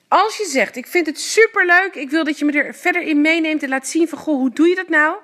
Als 0.08 0.38
je 0.38 0.46
zegt, 0.46 0.76
ik 0.76 0.88
vind 0.88 1.06
het 1.06 1.20
super 1.20 1.66
leuk, 1.66 1.96
ik 1.96 2.10
wil 2.10 2.24
dat 2.24 2.40
je 2.40 2.46
me 2.46 2.52
er 2.52 2.76
verder 2.76 3.02
in 3.02 3.22
meeneemt 3.22 3.64
en 3.64 3.70
laat 3.70 3.88
zien 3.88 4.08
van, 4.08 4.18
goh, 4.18 4.36
hoe 4.36 4.52
doe 4.52 4.68
je 4.68 4.76
dat 4.76 4.90
nou? 4.90 5.18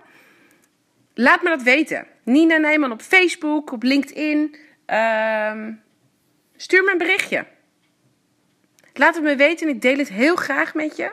Laat 1.19 1.41
me 1.41 1.49
dat 1.49 1.61
weten. 1.61 2.07
Nina 2.23 2.57
Nijman 2.57 2.91
op 2.91 3.01
Facebook, 3.01 3.71
op 3.71 3.83
LinkedIn. 3.83 4.55
Uh, 4.87 5.67
stuur 6.55 6.83
me 6.83 6.91
een 6.91 6.97
berichtje. 6.97 7.45
Laat 8.93 9.15
het 9.15 9.23
me 9.23 9.35
weten 9.35 9.67
en 9.67 9.75
ik 9.75 9.81
deel 9.81 9.97
het 9.97 10.09
heel 10.09 10.35
graag 10.35 10.73
met 10.73 10.95
je. 10.95 11.11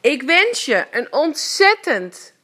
Ik 0.00 0.22
wens 0.22 0.64
je 0.64 0.86
een 0.90 1.12
ontzettend 1.12 2.34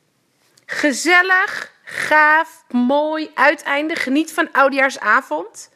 gezellig, 0.67 1.73
gaaf, 1.85 2.65
mooi 2.71 3.31
uiteinde. 3.35 3.97
Geniet 3.97 4.33
van 4.33 4.53
oudjaarsavond. 4.53 5.71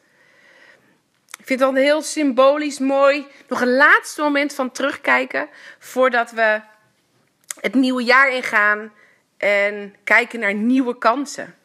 Ik 1.39 1.45
vind 1.45 1.59
het 1.59 1.69
al 1.69 1.75
heel 1.75 2.01
symbolisch 2.01 2.79
mooi. 2.79 3.27
Nog 3.47 3.61
een 3.61 3.75
laatste 3.75 4.21
moment 4.21 4.53
van 4.53 4.71
terugkijken 4.71 5.49
voordat 5.79 6.31
we 6.31 6.61
het 7.59 7.73
nieuwe 7.73 8.03
jaar 8.03 8.31
ingaan 8.31 8.91
en 9.37 9.95
kijken 10.03 10.39
naar 10.39 10.53
nieuwe 10.53 10.97
kansen. 10.97 11.55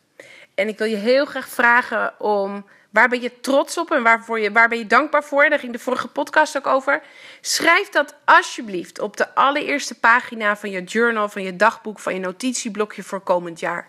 En 0.55 0.69
ik 0.69 0.79
wil 0.79 0.87
je 0.87 0.97
heel 0.97 1.25
graag 1.25 1.49
vragen 1.49 2.21
om 2.21 2.67
waar 2.91 3.09
ben 3.09 3.21
je 3.21 3.41
trots 3.41 3.79
op 3.79 3.91
en 3.91 4.03
waarvoor 4.03 4.41
je, 4.41 4.53
waar 4.53 4.69
ben 4.69 4.79
je 4.79 4.87
dankbaar 4.87 5.25
voor? 5.25 5.49
Daar 5.49 5.59
ging 5.59 5.73
de 5.73 5.79
vorige 5.79 6.09
podcast 6.09 6.57
ook 6.57 6.67
over. 6.67 7.03
Schrijf 7.41 7.89
dat 7.89 8.15
alsjeblieft 8.25 8.99
op 8.99 9.17
de 9.17 9.35
allereerste 9.35 9.99
pagina 9.99 10.57
van 10.57 10.71
je 10.71 10.83
journal, 10.85 11.29
van 11.29 11.43
je 11.43 11.57
dagboek, 11.57 11.99
van 11.99 12.15
je 12.15 12.21
notitieblokje 12.21 13.03
voor 13.03 13.21
komend 13.21 13.61
jaar. 13.61 13.87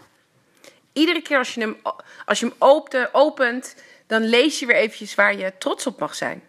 Iedere 0.94 1.22
keer 1.22 1.38
als 1.38 1.54
je 1.54 1.60
hem, 1.62 1.78
als 2.26 2.40
je 2.40 2.46
hem 2.60 3.08
opent, 3.12 3.76
dan 4.08 4.24
lees 4.24 4.60
je 4.60 4.66
weer 4.66 4.76
eventjes 4.76 5.16
waar 5.16 5.38
je 5.38 5.54
trots 5.58 5.88
op 5.88 6.00
mag 6.00 6.16
zijn. 6.16 6.44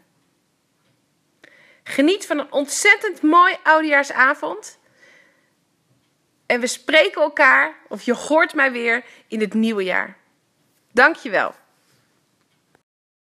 Geniet 1.83 2.27
van 2.27 2.39
een 2.39 2.53
ontzettend 2.53 3.23
mooi 3.23 3.57
oudejaarsavond. 3.63 4.79
En 6.47 6.61
we 6.61 6.67
spreken 6.67 7.23
elkaar, 7.23 7.77
of 7.89 8.03
je 8.03 8.15
hoort 8.15 8.55
mij 8.55 8.73
weer, 8.73 9.05
in 9.29 9.41
het 9.41 9.55
nieuwe 9.55 9.85
jaar. 9.85 10.17
Dankjewel. 10.93 11.55